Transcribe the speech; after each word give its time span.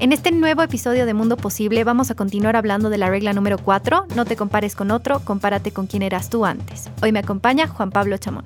En 0.00 0.12
este 0.12 0.30
nuevo 0.30 0.62
episodio 0.62 1.06
de 1.06 1.14
Mundo 1.14 1.36
Posible 1.36 1.82
vamos 1.82 2.12
a 2.12 2.14
continuar 2.14 2.54
hablando 2.54 2.88
de 2.88 2.98
la 2.98 3.10
regla 3.10 3.32
número 3.32 3.58
4, 3.58 4.06
no 4.14 4.24
te 4.24 4.36
compares 4.36 4.76
con 4.76 4.92
otro, 4.92 5.18
compárate 5.24 5.72
con 5.72 5.88
quien 5.88 6.04
eras 6.04 6.30
tú 6.30 6.44
antes. 6.44 6.88
Hoy 7.02 7.10
me 7.10 7.18
acompaña 7.18 7.66
Juan 7.66 7.90
Pablo 7.90 8.16
Chamón. 8.16 8.44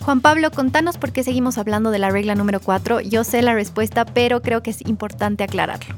Juan 0.00 0.20
Pablo, 0.20 0.50
contanos 0.50 0.98
por 0.98 1.12
qué 1.12 1.22
seguimos 1.22 1.56
hablando 1.56 1.92
de 1.92 2.00
la 2.00 2.10
regla 2.10 2.34
número 2.34 2.58
4. 2.58 3.00
Yo 3.02 3.22
sé 3.22 3.42
la 3.42 3.54
respuesta, 3.54 4.04
pero 4.06 4.42
creo 4.42 4.60
que 4.60 4.70
es 4.70 4.84
importante 4.88 5.44
aclararlo. 5.44 5.94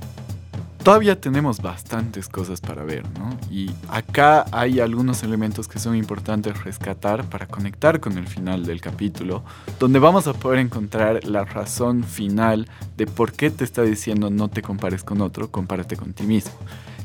Todavía 0.83 1.21
tenemos 1.21 1.61
bastantes 1.61 2.27
cosas 2.27 2.63
para 2.63 2.85
ver, 2.85 3.05
¿no? 3.19 3.37
Y 3.51 3.71
acá 3.91 4.47
hay 4.51 4.81
algunos 4.81 5.23
elementos 5.23 5.69
que 5.69 5.79
son 5.79 5.95
importantes 5.95 6.65
rescatar 6.65 7.25
para 7.25 7.47
conectar 7.47 8.01
con 8.01 8.17
el 8.17 8.27
final 8.27 8.65
del 8.65 8.81
capítulo, 8.81 9.45
donde 9.79 9.99
vamos 9.99 10.27
a 10.27 10.33
poder 10.33 10.59
encontrar 10.59 11.23
la 11.25 11.45
razón 11.45 12.03
final 12.03 12.67
de 12.97 13.07
por 13.07 13.33
qué 13.33 13.51
te 13.51 13.63
está 13.63 13.83
diciendo 13.83 14.31
no 14.31 14.49
te 14.49 14.63
compares 14.63 15.05
con 15.05 15.21
otro, 15.21 15.51
compárate 15.51 15.97
con 15.97 16.15
ti 16.15 16.23
mismo. 16.23 16.53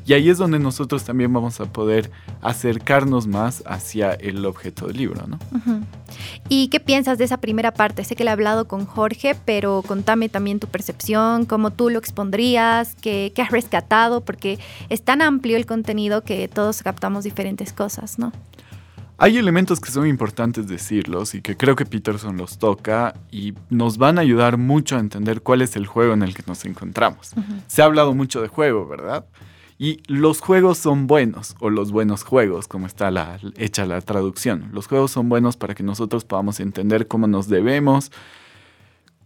Y 0.05 0.14
ahí 0.14 0.30
es 0.30 0.38
donde 0.38 0.59
nosotros 0.59 1.04
también 1.04 1.34
vamos 1.34 1.59
a 1.59 1.66
poder 1.66 2.12
acercarnos 2.41 3.26
más 3.26 3.63
hacia 3.66 4.13
el 4.13 4.46
objeto 4.46 4.88
del 4.88 4.98
libro, 4.98 5.26
¿no? 5.27 5.40
¿Y 6.48 6.68
qué 6.68 6.80
piensas 6.80 7.18
de 7.18 7.23
esa 7.23 7.38
primera 7.38 7.73
parte? 7.73 8.04
Sé 8.04 8.16
que 8.16 8.23
le 8.23 8.30
he 8.30 8.34
hablado 8.34 8.68
con 8.68 8.86
Jorge, 8.86 9.36
pero 9.46 9.84
contame 9.86 10.30
también 10.30 10.60
tu 10.60 10.68
percepción, 10.68 11.46
cómo 11.46 11.72
tú 11.72 11.90
lo 11.90 11.98
expondrías, 11.98 12.96
qué, 13.02 13.32
qué 13.36 13.41
has 13.41 13.49
rescatado, 13.49 14.22
porque 14.22 14.60
es 14.90 15.02
tan 15.02 15.23
amplio 15.23 15.58
el 15.58 15.66
contenido 15.66 16.24
que 16.24 16.48
todos 16.48 16.84
captamos 16.84 17.24
diferentes 17.24 17.74
cosas, 17.74 18.20
¿no? 18.20 18.32
Hay 19.18 19.37
elementos 19.37 19.80
que 19.80 19.91
son 19.91 20.08
importantes 20.08 20.68
decirlos 20.68 21.35
y 21.35 21.41
que 21.41 21.55
creo 21.55 21.77
que 21.77 21.85
Peterson 21.85 22.35
los 22.35 22.58
toca 22.58 23.15
y 23.32 23.54
nos 23.70 23.98
van 23.98 24.18
a 24.18 24.21
ayudar 24.21 24.58
mucho 24.58 24.98
a 24.98 24.99
entender 24.99 25.41
cuál 25.41 25.62
es 25.62 25.77
el 25.77 25.87
juego 25.87 26.13
en 26.13 26.21
el 26.21 26.34
que 26.34 26.43
nos 26.46 26.65
encontramos. 26.65 27.32
Se 27.68 27.82
ha 27.82 27.85
hablado 27.85 28.13
mucho 28.13 28.41
de 28.41 28.49
juego, 28.49 28.85
¿verdad? 28.85 29.26
Y 29.77 30.01
los 30.07 30.40
juegos 30.40 30.77
son 30.77 31.05
buenos, 31.05 31.55
o 31.59 31.70
los 31.70 31.91
buenos 31.91 32.23
juegos, 32.23 32.68
como 32.68 32.87
está 32.87 33.12
la, 33.12 33.40
hecha 33.57 33.85
la 33.85 33.99
traducción. 34.01 34.70
Los 34.71 34.87
juegos 34.87 35.12
son 35.12 35.27
buenos 35.27 35.57
para 35.57 35.76
que 35.76 35.84
nosotros 35.84 36.23
podamos 36.23 36.59
entender 36.59 37.07
cómo 37.07 37.27
nos 37.27 37.49
debemos 37.49 38.12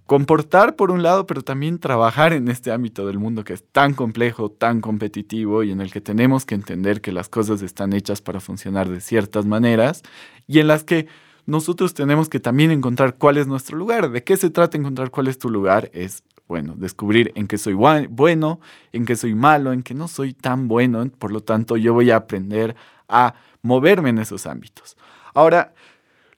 comportar 0.09 0.75
por 0.75 0.89
un 0.89 1.03
lado, 1.03 1.27
pero 1.27 1.43
también 1.43 1.77
trabajar 1.77 2.33
en 2.33 2.47
este 2.47 2.71
ámbito 2.71 3.05
del 3.05 3.19
mundo 3.19 3.43
que 3.43 3.53
es 3.53 3.63
tan 3.63 3.93
complejo, 3.93 4.49
tan 4.49 4.81
competitivo 4.81 5.61
y 5.61 5.69
en 5.69 5.81
el 5.81 5.91
que 5.91 6.01
tenemos 6.01 6.47
que 6.47 6.55
entender 6.55 6.99
que 6.99 7.11
las 7.11 7.29
cosas 7.29 7.61
están 7.61 7.93
hechas 7.93 8.19
para 8.19 8.39
funcionar 8.39 8.89
de 8.89 9.01
ciertas 9.01 9.45
maneras 9.45 10.01
y 10.47 10.57
en 10.57 10.67
las 10.67 10.83
que 10.83 11.05
nosotros 11.45 11.93
tenemos 11.93 12.27
que 12.27 12.39
también 12.39 12.71
encontrar 12.71 13.17
cuál 13.17 13.37
es 13.37 13.45
nuestro 13.45 13.77
lugar. 13.77 14.09
¿De 14.09 14.23
qué 14.23 14.35
se 14.35 14.49
trata 14.49 14.77
encontrar 14.77 15.11
cuál 15.11 15.27
es 15.27 15.37
tu 15.37 15.47
lugar? 15.47 15.91
Es 15.93 16.23
bueno, 16.49 16.73
descubrir 16.75 17.31
en 17.35 17.47
qué 17.47 17.59
soy 17.59 17.75
bueno, 17.75 18.59
en 18.91 19.05
qué 19.05 19.15
soy 19.15 19.35
malo, 19.35 19.71
en 19.71 19.83
qué 19.83 19.93
no 19.93 20.07
soy 20.07 20.33
tan 20.33 20.67
bueno, 20.67 21.07
por 21.11 21.31
lo 21.31 21.41
tanto 21.41 21.77
yo 21.77 21.93
voy 21.93 22.09
a 22.09 22.15
aprender 22.17 22.75
a 23.07 23.35
moverme 23.61 24.09
en 24.09 24.17
esos 24.17 24.47
ámbitos. 24.47 24.97
Ahora, 25.35 25.75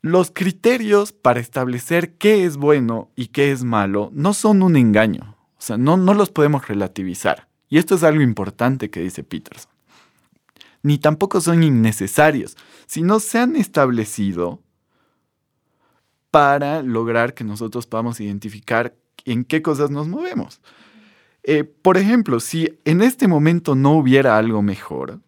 los 0.02 0.30
criterios 0.30 1.14
para 1.14 1.40
establecer 1.40 2.18
qué 2.18 2.44
es 2.44 2.58
bueno 2.58 3.10
y 3.16 3.28
qué 3.28 3.52
es 3.54 3.64
malo 3.64 4.12
no 4.14 4.34
son 4.34 4.64
un 4.64 4.76
engaño, 4.76 5.38
o 5.58 5.62
sea, 5.62 5.78
no, 5.78 5.96
no 5.96 6.14
los 6.14 6.30
podemos 6.30 6.68
relativizar. 6.68 7.48
Y 7.70 7.78
esto 7.78 7.96
es 7.96 8.04
algo 8.04 8.22
importante 8.22 8.90
que 8.90 9.00
dice 9.00 9.24
Peterson. 9.24 9.72
Ni 10.84 10.98
tampoco 10.98 11.40
son 11.40 11.64
innecesarios, 11.64 12.58
sino 12.86 13.22
se 13.22 13.40
han 13.40 13.56
establecido 13.56 14.60
para 16.32 16.82
lograr 16.82 17.34
que 17.34 17.46
nosotros 17.46 17.88
podamos 17.88 18.20
identificar 18.20 18.94
en 19.26 19.44
qué 19.44 19.62
cosas 19.62 19.92
nos 19.92 20.08
movemos. 20.08 20.62
Eh, 21.44 21.64
por 21.64 21.98
ejemplo, 21.98 22.40
si 22.40 22.80
en 22.86 23.02
este 23.02 23.28
momento 23.28 23.76
no 23.76 23.94
hubiera 23.94 24.38
algo 24.38 24.62
mejor 24.62 25.20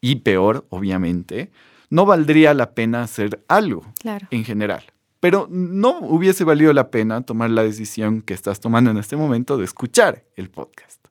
y 0.00 0.16
peor, 0.16 0.66
obviamente, 0.70 1.52
no 1.88 2.04
valdría 2.04 2.54
la 2.54 2.74
pena 2.74 3.02
hacer 3.02 3.44
algo 3.48 3.84
en 4.30 4.44
general. 4.44 4.84
Pero 5.20 5.46
no 5.50 6.00
hubiese 6.00 6.42
valido 6.42 6.72
la 6.72 6.90
pena 6.90 7.20
tomar 7.20 7.50
la 7.50 7.62
decisión 7.62 8.22
que 8.22 8.34
estás 8.34 8.58
tomando 8.58 8.90
en 8.90 8.96
este 8.96 9.14
momento 9.14 9.56
de 9.56 9.64
escuchar 9.64 10.24
el 10.34 10.50
podcast. 10.50 11.06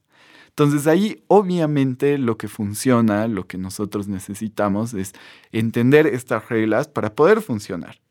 Entonces 0.50 0.86
ahí 0.86 1.24
obviamente 1.28 2.18
lo 2.18 2.38
que 2.38 2.50
funciona, 2.50 3.28
lo 3.30 3.48
que 3.48 3.58
nosotros 3.58 4.10
necesitamos 4.10 4.94
es 4.94 5.14
entender 5.54 6.08
estas 6.08 6.50
reglas 6.50 6.90
para 6.90 7.16
poder 7.16 7.42
funcionar. 7.42 8.02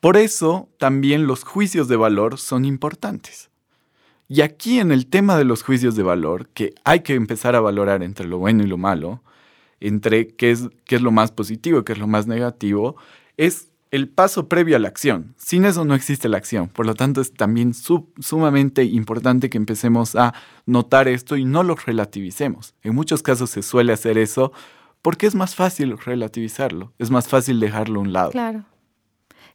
Por 0.00 0.16
eso 0.16 0.68
también 0.78 1.26
los 1.26 1.42
juicios 1.42 1.88
de 1.88 1.96
valor 1.96 2.38
son 2.38 2.64
importantes. 2.64 3.50
Y 4.28 4.42
aquí 4.42 4.78
en 4.78 4.92
el 4.92 5.06
tema 5.06 5.36
de 5.36 5.44
los 5.44 5.62
juicios 5.62 5.96
de 5.96 6.02
valor, 6.02 6.48
que 6.50 6.74
hay 6.84 7.00
que 7.00 7.14
empezar 7.14 7.56
a 7.56 7.60
valorar 7.60 8.02
entre 8.02 8.26
lo 8.26 8.38
bueno 8.38 8.62
y 8.62 8.66
lo 8.66 8.76
malo, 8.76 9.22
entre 9.80 10.28
qué 10.28 10.50
es, 10.50 10.68
qué 10.84 10.96
es 10.96 11.02
lo 11.02 11.10
más 11.10 11.32
positivo 11.32 11.84
qué 11.84 11.92
es 11.92 11.98
lo 11.98 12.06
más 12.06 12.26
negativo, 12.26 12.96
es 13.36 13.68
el 13.90 14.08
paso 14.08 14.48
previo 14.48 14.76
a 14.76 14.78
la 14.78 14.88
acción. 14.88 15.34
Sin 15.36 15.64
eso 15.64 15.84
no 15.84 15.94
existe 15.94 16.28
la 16.28 16.36
acción. 16.36 16.68
Por 16.68 16.84
lo 16.84 16.94
tanto, 16.94 17.22
es 17.22 17.32
también 17.32 17.72
sumamente 17.74 18.84
importante 18.84 19.48
que 19.48 19.56
empecemos 19.56 20.14
a 20.14 20.34
notar 20.66 21.08
esto 21.08 21.36
y 21.36 21.44
no 21.44 21.62
lo 21.62 21.74
relativicemos. 21.74 22.74
En 22.82 22.94
muchos 22.94 23.22
casos 23.22 23.50
se 23.50 23.62
suele 23.62 23.94
hacer 23.94 24.18
eso 24.18 24.52
porque 25.00 25.26
es 25.26 25.34
más 25.34 25.54
fácil 25.54 25.96
relativizarlo, 25.96 26.92
es 26.98 27.10
más 27.10 27.28
fácil 27.28 27.60
dejarlo 27.60 28.00
a 28.00 28.02
un 28.02 28.12
lado. 28.12 28.30
Claro 28.30 28.64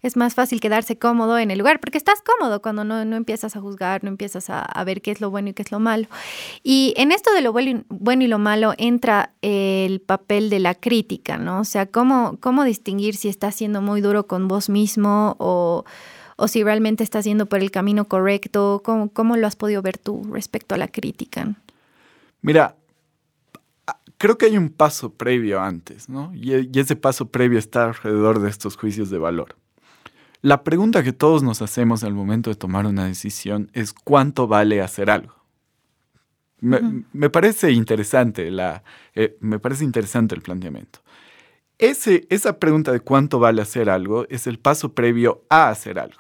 es 0.04 0.18
más 0.18 0.36
fácil 0.36 0.60
quedarse 0.60 0.98
cómodo 0.98 1.40
en 1.40 1.50
el 1.50 1.58
lugar, 1.58 1.80
porque 1.80 1.98
estás 1.98 2.22
cómodo 2.22 2.62
cuando 2.62 2.84
no, 2.84 3.00
empiezas 3.16 3.56
a 3.56 3.62
juzgar, 3.62 4.04
no 4.04 4.10
empiezas 4.10 4.50
a, 4.50 4.84
ver 4.84 5.02
qué 5.02 5.12
es 5.12 5.22
lo 5.22 5.32
bueno 5.32 5.50
y 5.50 5.54
qué 5.54 5.62
es 5.62 5.72
lo 5.72 5.80
malo. 5.80 6.08
Y 6.62 6.94
en 6.98 7.14
esto 7.14 7.34
de 7.34 7.42
lo 7.42 7.54
bueno 7.54 8.24
y, 8.24 8.28
lo 8.28 8.38
malo 8.38 8.74
entra 8.78 9.34
el 9.42 10.02
papel 10.02 10.50
de 10.50 10.60
la 10.60 10.76
crítica, 10.76 11.38
¿no? 11.38 11.62
O 11.62 11.64
sea, 11.64 11.86
cómo, 11.86 12.38
cómo 12.42 12.66
distinguir 12.66 13.16
si 13.16 13.30
estás 13.30 13.56
siendo 13.56 13.82
muy 13.82 14.02
duro 14.02 14.28
con 14.28 14.50
vos 14.50 14.70
mismo 14.70 15.38
o, 15.40 15.86
si 16.48 16.62
realmente 16.62 17.06
estás 17.06 17.24
yendo 17.24 17.46
por 17.46 17.60
el 17.60 17.72
camino 17.72 18.06
correcto. 18.06 18.82
¿Cómo, 18.84 19.10
¿Cómo 19.10 19.38
lo 19.38 19.48
has 19.48 19.56
podido 19.56 19.82
ver 19.82 19.98
tú 19.98 20.22
respecto 20.34 20.76
a 20.76 20.78
la 20.78 20.90
crítica? 20.90 21.56
Mira, 22.42 22.76
creo 24.18 24.38
que 24.38 24.48
hay 24.48 24.58
un 24.58 24.68
paso 24.68 25.14
previo 25.14 25.62
antes, 25.62 26.10
¿no? 26.10 26.34
Y, 26.36 26.54
y, 26.56 26.80
ese 26.80 26.98
paso 26.98 27.30
previo 27.30 27.58
está 27.58 27.86
alrededor 27.86 28.42
de 28.42 28.50
estos 28.50 28.76
juicios 28.76 29.10
de 29.10 29.18
valor. 29.18 29.56
La 30.44 30.66
pregunta 30.66 31.04
que 31.04 31.14
todos 31.14 31.42
nos 31.42 31.62
hacemos 31.62 32.04
al 32.04 32.14
momento 32.14 32.50
de 32.50 32.58
tomar 32.58 32.86
una 32.86 33.06
decisión 33.06 33.72
es 33.72 33.94
cuánto 33.94 34.46
vale 34.46 34.82
hacer 34.82 35.10
algo. 35.10 35.34
Me, 36.60 37.30
parece 37.30 37.72
interesante 37.72 38.52
la, 38.52 38.84
eh, 39.16 39.38
me 39.40 39.58
parece 39.58 39.86
interesante 39.86 40.36
el 40.36 40.42
planteamiento. 40.42 41.00
Ese, 41.78 42.28
esa 42.30 42.60
pregunta 42.60 42.92
de 42.92 43.00
cuánto 43.00 43.40
vale 43.40 43.62
hacer 43.62 43.90
algo 43.90 44.26
es 44.28 44.46
el 44.46 44.60
paso 44.60 44.94
previo 44.94 45.46
a 45.48 45.70
hacer 45.70 45.98
algo. 45.98 46.20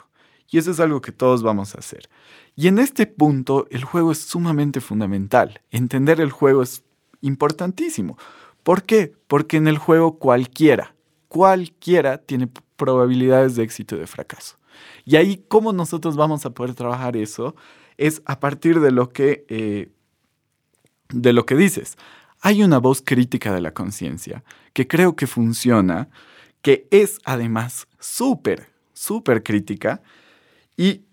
Y 0.49 0.57
eso 0.57 0.71
es 0.71 0.79
algo 0.79 1.01
que 1.01 1.11
todos 1.11 1.43
vamos 1.43 1.75
a 1.75 1.79
hacer. 1.79 2.07
Y 2.55 2.69
en 2.69 2.79
este 2.79 3.07
punto 3.07 3.67
el 3.71 3.83
juego 3.83 4.13
es 4.13 4.19
sumamente 4.19 4.79
fundamental. 4.79 5.59
Entender 5.69 6.21
el 6.21 6.31
juego 6.31 6.63
es 6.63 6.85
importantísimo. 7.19 8.17
¿Por 8.63 8.83
qué? 8.83 9.13
Porque 9.27 9.57
en 9.57 9.67
el 9.67 9.77
juego 9.77 10.17
cualquiera, 10.17 10.95
cualquiera 11.27 12.19
tiene 12.19 12.47
probabilidades 12.83 13.55
de 13.55 13.63
éxito 13.63 13.95
y 13.95 13.99
de 13.99 14.07
fracaso. 14.07 14.57
Y 15.05 15.15
ahí, 15.15 15.45
¿cómo 15.47 15.71
nosotros 15.71 16.17
vamos 16.17 16.45
a 16.45 16.49
poder 16.49 16.75
trabajar 16.75 17.15
eso? 17.15 17.55
Es 17.97 18.21
a 18.25 18.41
partir 18.41 18.81
de 18.81 18.91
lo 18.91 19.09
que, 19.09 19.45
eh, 19.47 19.89
de 21.09 21.31
lo 21.31 21.45
que 21.45 21.55
dices. 21.55 21.97
Hay 22.41 22.61
una 22.61 22.79
voz 22.79 23.01
crítica 23.01 23.53
de 23.53 23.61
la 23.61 23.73
conciencia 23.73 24.43
que 24.73 24.85
creo 24.85 25.15
que 25.15 25.27
funciona, 25.27 26.09
que 26.61 26.89
es 26.91 27.19
además 27.23 27.87
súper, 27.99 28.67
súper 28.91 29.43
crítica 29.43 30.01
y 30.75 31.03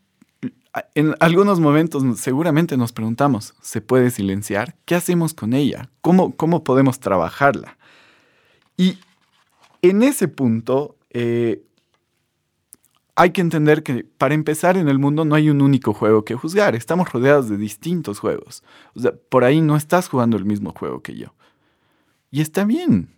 en 0.95 1.15
algunos 1.21 1.61
momentos 1.61 2.03
seguramente 2.19 2.77
nos 2.77 2.93
preguntamos, 2.93 3.55
¿se 3.61 3.81
puede 3.81 4.11
silenciar? 4.11 4.75
¿Qué 4.87 4.97
hacemos 4.97 5.35
con 5.35 5.53
ella? 5.53 5.89
¿Cómo, 6.01 6.35
cómo 6.37 6.65
podemos 6.65 6.99
trabajarla? 6.99 7.77
Y 8.77 8.99
en 9.83 10.03
ese 10.03 10.27
punto 10.27 10.97
eh, 11.11 11.63
hay 13.17 13.31
que 13.33 13.41
entender 13.41 13.83
que 13.83 14.05
para 14.17 14.35
empezar 14.35 14.77
en 14.77 14.89
el 14.89 14.99
mundo 14.99 15.25
no 15.25 15.35
hay 15.35 15.51
un 15.51 15.61
único 15.61 15.93
juego 15.93 16.25
que 16.25 16.37
juzgar, 16.37 16.75
estamos 16.75 17.13
rodeados 17.13 17.49
de 17.49 17.59
distintos 17.59 18.19
juegos. 18.19 18.63
O 18.95 19.01
sea, 19.01 19.13
por 19.29 19.45
ahí 19.45 19.61
no 19.61 19.77
estás 19.77 20.09
jugando 20.09 20.37
el 20.37 20.45
mismo 20.45 20.73
juego 20.73 21.03
que 21.03 21.17
yo. 21.17 21.35
Y 22.31 22.41
está 22.41 22.65
bien. 22.65 23.11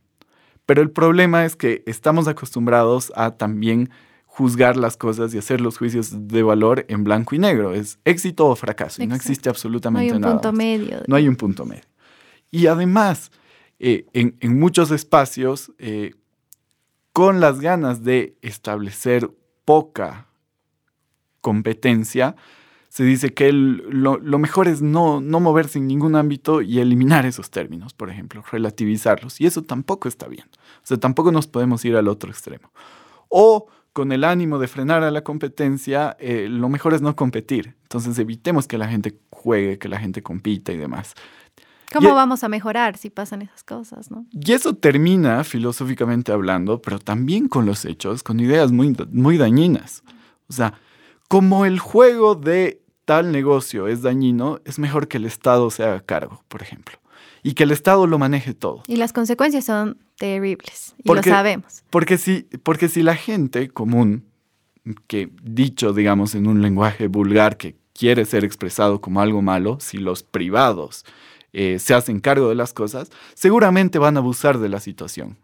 Pero 0.66 0.82
el 0.82 0.90
problema 0.90 1.44
es 1.44 1.54
que 1.54 1.82
estamos 1.86 2.28
acostumbrados 2.28 3.12
a 3.14 3.32
también 3.36 3.90
juzgar 4.24 4.76
las 4.76 4.96
cosas 4.96 5.34
y 5.34 5.38
hacer 5.38 5.60
los 5.60 5.76
juicios 5.76 6.26
de 6.28 6.42
valor 6.42 6.86
en 6.88 7.04
blanco 7.04 7.34
y 7.34 7.38
negro. 7.38 7.74
Es 7.74 7.98
éxito 8.04 8.46
o 8.48 8.56
fracaso. 8.56 9.02
Y 9.02 9.06
no 9.06 9.14
existe 9.14 9.50
absolutamente 9.50 10.18
nada. 10.18 10.20
No 10.20 10.26
hay 10.26 10.32
un 10.32 10.40
punto 10.40 10.52
medio. 10.52 11.02
No 11.06 11.16
hay 11.16 11.28
un 11.28 11.36
punto 11.36 11.64
medio. 11.66 11.84
Y 12.50 12.66
además, 12.66 13.30
eh, 13.78 14.06
en, 14.14 14.58
muchos 14.58 14.90
espacios 14.90 15.72
eh, 15.78 16.14
con 17.12 17.40
las 17.40 17.60
ganas 17.60 18.02
de 18.04 18.36
establecer 18.42 19.30
poca 19.64 20.28
competencia, 21.40 22.36
se 22.88 23.04
dice 23.04 23.32
que 23.32 23.52
lo, 23.52 24.18
mejor 24.38 24.68
es 24.68 24.82
no, 24.82 25.22
no 25.22 25.40
moverse 25.40 25.78
en 25.78 25.86
ningún 25.86 26.14
ámbito 26.14 26.60
y 26.60 26.78
eliminar 26.78 27.24
esos 27.24 27.50
términos, 27.50 27.94
por 27.94 28.10
ejemplo, 28.10 28.44
relativizarlos. 28.50 29.40
Y 29.40 29.46
eso 29.46 29.62
tampoco 29.62 30.08
está 30.08 30.28
bien. 30.28 30.44
O 30.52 30.86
sea, 30.86 30.98
tampoco 30.98 31.32
nos 31.32 31.46
podemos 31.46 31.84
ir 31.86 31.96
al 31.96 32.08
otro 32.08 32.30
extremo. 32.30 32.70
O 33.28 33.68
con 33.94 34.12
el 34.12 34.24
ánimo 34.24 34.58
de 34.58 34.68
frenar 34.68 35.02
a 35.04 35.10
la 35.10 35.24
competencia, 35.24 36.18
eh, 36.20 36.48
lo 36.50 36.68
mejor 36.68 36.92
es 36.92 37.00
no 37.00 37.16
competir. 37.16 37.76
Entonces 37.82 38.18
evitemos 38.18 38.66
que 38.66 38.76
la 38.76 38.88
gente 38.88 39.18
juegue, 39.30 39.78
que 39.78 39.88
la 39.88 39.98
gente 39.98 40.22
compita 40.22 40.70
y 40.72 40.76
demás. 40.76 41.14
¿Cómo 41.92 42.10
e 42.10 42.12
vamos 42.12 42.44
a 42.44 42.48
mejorar 42.48 42.96
si 42.96 43.10
pasan 43.10 43.42
esas 43.42 43.64
cosas, 43.64 44.10
no? 44.10 44.26
Y 44.32 44.52
eso 44.52 44.74
termina, 44.74 45.44
filosóficamente 45.44 46.32
hablando, 46.32 46.80
pero 46.80 46.98
también 46.98 47.48
con 47.48 47.66
los 47.66 47.84
hechos, 47.84 48.22
con 48.22 48.40
ideas 48.40 48.72
muy, 48.72 48.96
muy 49.10 49.38
dañinas. 49.38 50.02
O 50.48 50.52
sea, 50.52 50.74
como 51.28 51.64
el 51.64 51.78
juego 51.78 52.34
de 52.34 52.82
tal 53.04 53.32
negocio 53.32 53.88
es 53.88 54.02
dañino, 54.02 54.60
es 54.64 54.78
mejor 54.78 55.08
que 55.08 55.16
el 55.16 55.24
Estado 55.24 55.70
se 55.70 55.84
haga 55.84 56.00
cargo, 56.00 56.44
por 56.48 56.62
ejemplo. 56.62 56.98
Y 57.42 57.54
que 57.54 57.64
el 57.64 57.72
Estado 57.72 58.06
lo 58.06 58.18
maneje 58.18 58.54
todo. 58.54 58.82
Y 58.86 58.96
las 58.96 59.12
consecuencias 59.12 59.64
son 59.64 59.98
terribles. 60.16 60.94
Y 61.02 61.12
lo 61.12 61.22
sabemos. 61.22 61.82
Porque 61.90 62.18
si, 62.18 62.42
porque 62.62 62.88
si 62.88 63.02
la 63.02 63.16
gente 63.16 63.68
común, 63.68 64.24
que 65.06 65.30
dicho, 65.42 65.92
digamos, 65.92 66.34
en 66.34 66.46
un 66.46 66.62
lenguaje 66.62 67.08
vulgar 67.08 67.56
que 67.56 67.76
quiere 67.92 68.24
ser 68.24 68.44
expresado 68.44 69.00
como 69.00 69.20
algo 69.20 69.42
malo, 69.42 69.78
si 69.80 69.98
los 69.98 70.22
privados 70.22 71.04
eh, 71.52 71.78
se 71.78 71.94
hacen 71.94 72.20
cargo 72.20 72.48
de 72.48 72.54
las 72.54 72.72
cosas, 72.72 73.10
seguramente 73.34 73.98
van 73.98 74.16
a 74.16 74.20
abusar 74.20 74.58
de 74.58 74.68
la 74.68 74.80
situación. 74.80 75.38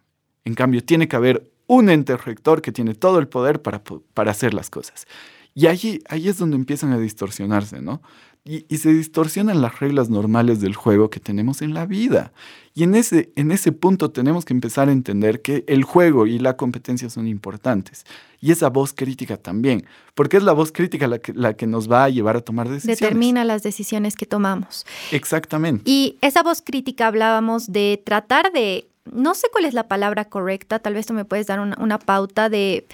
En 0.45 0.55
cambio, 0.55 0.83
tiene 0.83 1.09
que 1.09 1.17
haber 1.17 1.51
un 1.67 1.91
ente 1.91 2.17
rector 2.17 2.63
que 2.63 2.73
tiene 2.73 2.95
todo 2.95 3.19
el 3.19 3.29
poder 3.29 3.61
para, 3.61 3.83
para 4.15 4.31
hacer 4.31 4.55
las 4.55 4.71
cosas. 4.71 5.07
Y 5.55 5.67
allí, 5.67 6.01
ahí 6.09 6.29
es 6.29 6.39
donde 6.39 6.57
empiezan 6.57 6.93
a 6.93 6.99
distorsionarse, 6.99 7.83
¿no? 7.83 8.01
Y, 8.49 8.79
se 8.79 8.91
distorsionan 8.91 9.61
las 9.61 9.79
reglas 9.79 10.09
normales 10.09 10.63
del 10.63 10.75
juego 10.75 11.11
que 11.11 11.21
tenemos 11.21 11.61
en 11.61 11.75
la 11.75 11.85
vida. 11.85 12.33
Y 12.75 12.85
en 12.85 12.95
ese, 12.95 13.31
en 13.37 13.53
ese 13.53 13.73
punto 13.73 14.11
tenemos 14.11 14.47
que 14.47 14.55
empezar 14.55 14.89
a 14.89 14.93
entender 14.93 15.43
que 15.43 15.65
el 15.67 15.85
juego 15.85 16.27
y 16.27 16.39
la 16.39 16.57
competencia 16.57 17.11
son 17.11 17.27
importantes. 17.27 18.07
Y 18.41 18.51
esa 18.51 18.71
voz 18.71 18.95
crítica 18.95 19.37
también, 19.37 19.85
porque 20.15 20.39
es 20.39 20.43
la 20.43 20.53
voz 20.53 20.73
crítica 20.73 21.07
la 21.09 21.19
que, 21.19 21.35
la 21.35 21.55
que 21.55 21.67
nos 21.67 21.93
va 21.93 22.05
a 22.05 22.09
llevar 22.09 22.37
a 22.37 22.41
tomar 22.41 22.71
decisiones. 22.71 23.01
Determina 23.01 23.45
las 23.45 23.63
decisiones 23.63 24.17
que 24.17 24.25
tomamos. 24.25 24.87
Exactamente. 25.13 25.83
Y 25.85 26.17
esa 26.23 26.43
voz 26.43 26.63
crítica 26.63 27.07
hablábamos 27.07 27.71
de 27.71 28.01
tratar 28.03 28.51
de, 28.53 28.87
no 29.13 29.35
sé 29.35 29.49
cuál 29.53 29.67
es 29.67 29.75
la 29.75 29.89
palabra 29.89 30.25
correcta, 30.25 30.79
tal 30.79 30.95
vez 30.95 31.05
tú 31.05 31.13
me 31.13 31.27
puedes 31.27 31.49
dar 31.49 31.61
una, 31.61 31.77
una 31.79 31.99
pauta 31.99 32.49
de 32.49 32.87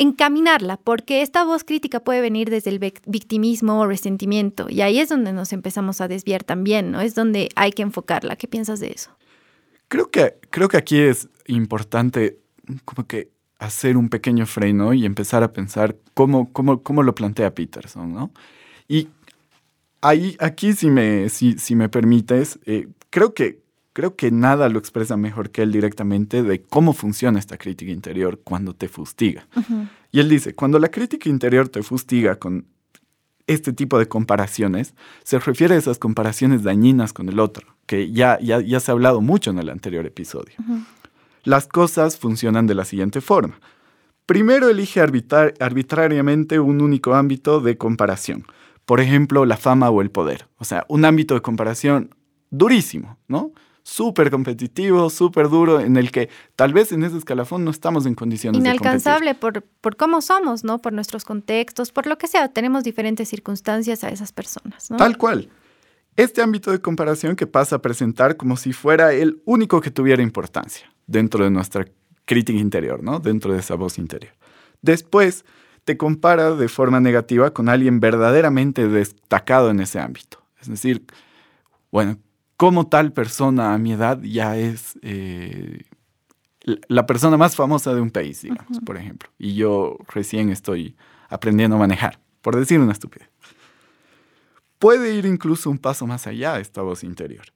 encaminarla, 0.00 0.78
porque 0.78 1.20
esta 1.20 1.44
voz 1.44 1.62
crítica 1.62 2.00
puede 2.00 2.22
venir 2.22 2.48
desde 2.48 2.70
el 2.70 2.78
victimismo 2.78 3.80
o 3.80 3.86
resentimiento, 3.86 4.66
y 4.70 4.80
ahí 4.80 4.98
es 4.98 5.10
donde 5.10 5.34
nos 5.34 5.52
empezamos 5.52 6.00
a 6.00 6.08
desviar 6.08 6.42
también, 6.42 6.90
¿no? 6.90 7.02
Es 7.02 7.14
donde 7.14 7.50
hay 7.54 7.72
que 7.72 7.82
enfocarla. 7.82 8.36
¿Qué 8.36 8.48
piensas 8.48 8.80
de 8.80 8.88
eso? 8.88 9.10
Creo 9.88 10.10
que, 10.10 10.38
creo 10.48 10.68
que 10.68 10.78
aquí 10.78 10.98
es 10.98 11.28
importante 11.46 12.38
como 12.86 13.06
que 13.06 13.28
hacer 13.58 13.98
un 13.98 14.08
pequeño 14.08 14.46
freno 14.46 14.94
y 14.94 15.04
empezar 15.04 15.42
a 15.42 15.52
pensar 15.52 15.96
cómo, 16.14 16.50
cómo, 16.50 16.82
cómo 16.82 17.02
lo 17.02 17.14
plantea 17.14 17.54
Peterson, 17.54 18.14
¿no? 18.14 18.32
Y 18.88 19.08
ahí, 20.00 20.34
aquí, 20.40 20.72
si 20.72 20.88
me, 20.88 21.28
si, 21.28 21.58
si 21.58 21.76
me 21.76 21.90
permites, 21.90 22.58
eh, 22.64 22.88
creo 23.10 23.34
que 23.34 23.60
creo 23.92 24.16
que 24.16 24.30
nada 24.30 24.68
lo 24.68 24.78
expresa 24.78 25.16
mejor 25.16 25.50
que 25.50 25.62
él 25.62 25.72
directamente 25.72 26.42
de 26.42 26.62
cómo 26.62 26.92
funciona 26.92 27.38
esta 27.38 27.58
crítica 27.58 27.90
interior 27.90 28.40
cuando 28.42 28.74
te 28.74 28.88
fustiga. 28.88 29.46
Y 30.12 30.20
él 30.20 30.28
dice, 30.28 30.54
cuando 30.54 30.78
la 30.78 30.90
crítica 30.90 31.28
interior 31.28 31.68
te 31.68 31.82
fustiga 31.82 32.36
con 32.36 32.66
este 33.46 33.72
tipo 33.72 33.98
de 33.98 34.06
comparaciones, 34.06 34.94
se 35.24 35.38
refiere 35.38 35.74
a 35.74 35.78
esas 35.78 35.98
comparaciones 35.98 36.62
dañinas 36.62 37.12
con 37.12 37.28
el 37.28 37.40
otro, 37.40 37.66
que 37.86 38.12
ya, 38.12 38.38
ya, 38.40 38.60
ya 38.60 38.78
se 38.78 38.90
ha 38.90 38.94
hablado 38.94 39.20
mucho 39.20 39.50
en 39.50 39.58
el 39.58 39.70
anterior 39.70 40.06
episodio. 40.06 40.54
Las 41.42 41.66
cosas 41.66 42.16
funcionan 42.16 42.66
de 42.66 42.74
la 42.74 42.84
siguiente 42.84 43.20
forma. 43.20 43.58
Primero 44.26 44.68
elige 44.68 45.00
arbitrariamente 45.00 46.60
un 46.60 46.80
único 46.80 47.14
ámbito 47.14 47.60
de 47.60 47.76
comparación. 47.76 48.44
Por 48.84 49.00
ejemplo, 49.00 49.44
la 49.44 49.56
fama 49.56 49.90
o 49.90 50.02
el 50.02 50.10
poder. 50.10 50.46
O 50.58 50.64
sea, 50.64 50.84
un 50.88 51.04
ámbito 51.04 51.34
de 51.34 51.40
comparación 51.40 52.14
durísimo, 52.50 53.18
¿no? 53.26 53.52
Súper 53.82 54.30
competitivo, 54.30 55.10
súper 55.10 55.48
duro, 55.48 55.80
en 55.80 55.96
el 55.96 56.10
que 56.10 56.28
tal 56.56 56.72
vez 56.72 56.92
en 56.92 57.04
ese 57.04 57.16
escalafón 57.16 57.64
no 57.64 57.70
estamos 57.70 58.06
en 58.06 58.14
condiciones 58.14 58.60
Inalcanzable 58.60 59.34
por, 59.34 59.62
por 59.62 59.96
cómo 59.96 60.20
somos, 60.20 60.64
¿no? 60.64 60.78
Por 60.78 60.92
nuestros 60.92 61.24
contextos, 61.24 61.92
por 61.92 62.06
lo 62.06 62.18
que 62.18 62.26
sea. 62.26 62.48
Tenemos 62.48 62.84
diferentes 62.84 63.28
circunstancias 63.28 64.04
a 64.04 64.08
esas 64.08 64.32
personas, 64.32 64.90
¿no? 64.90 64.96
Tal 64.96 65.16
cual. 65.16 65.48
Este 66.16 66.42
ámbito 66.42 66.70
de 66.70 66.80
comparación 66.80 67.36
que 67.36 67.46
pasa 67.46 67.76
a 67.76 67.82
presentar 67.82 68.36
como 68.36 68.56
si 68.56 68.72
fuera 68.72 69.12
el 69.12 69.40
único 69.44 69.80
que 69.80 69.90
tuviera 69.90 70.22
importancia 70.22 70.92
dentro 71.06 71.44
de 71.44 71.50
nuestra 71.50 71.86
crítica 72.24 72.58
interior, 72.58 73.02
¿no? 73.02 73.20
Dentro 73.20 73.52
de 73.52 73.60
esa 73.60 73.74
voz 73.74 73.98
interior. 73.98 74.32
Después 74.82 75.44
te 75.84 75.96
compara 75.96 76.54
de 76.54 76.68
forma 76.68 77.00
negativa 77.00 77.52
con 77.52 77.68
alguien 77.68 78.00
verdaderamente 78.00 78.88
destacado 78.88 79.70
en 79.70 79.80
ese 79.80 79.98
ámbito. 79.98 80.42
Es 80.60 80.68
decir, 80.68 81.04
bueno, 81.90 82.18
como 82.60 82.88
tal 82.88 83.14
persona 83.14 83.72
a 83.72 83.78
mi 83.78 83.94
edad 83.94 84.20
ya 84.20 84.58
es 84.58 84.98
eh, 85.00 85.86
la 86.88 87.06
persona 87.06 87.38
más 87.38 87.56
famosa 87.56 87.94
de 87.94 88.02
un 88.02 88.10
país, 88.10 88.42
digamos, 88.42 88.80
por 88.84 88.98
ejemplo. 88.98 89.30
Y 89.38 89.54
yo 89.54 89.96
recién 90.12 90.50
estoy 90.50 90.94
aprendiendo 91.30 91.76
a 91.76 91.78
manejar, 91.78 92.20
por 92.42 92.56
decir 92.56 92.78
una 92.78 92.92
estupidez. 92.92 93.30
Puede 94.78 95.14
ir 95.14 95.24
incluso 95.24 95.70
un 95.70 95.78
paso 95.78 96.06
más 96.06 96.26
allá 96.26 96.60
esta 96.60 96.82
voz 96.82 97.02
interior 97.02 97.46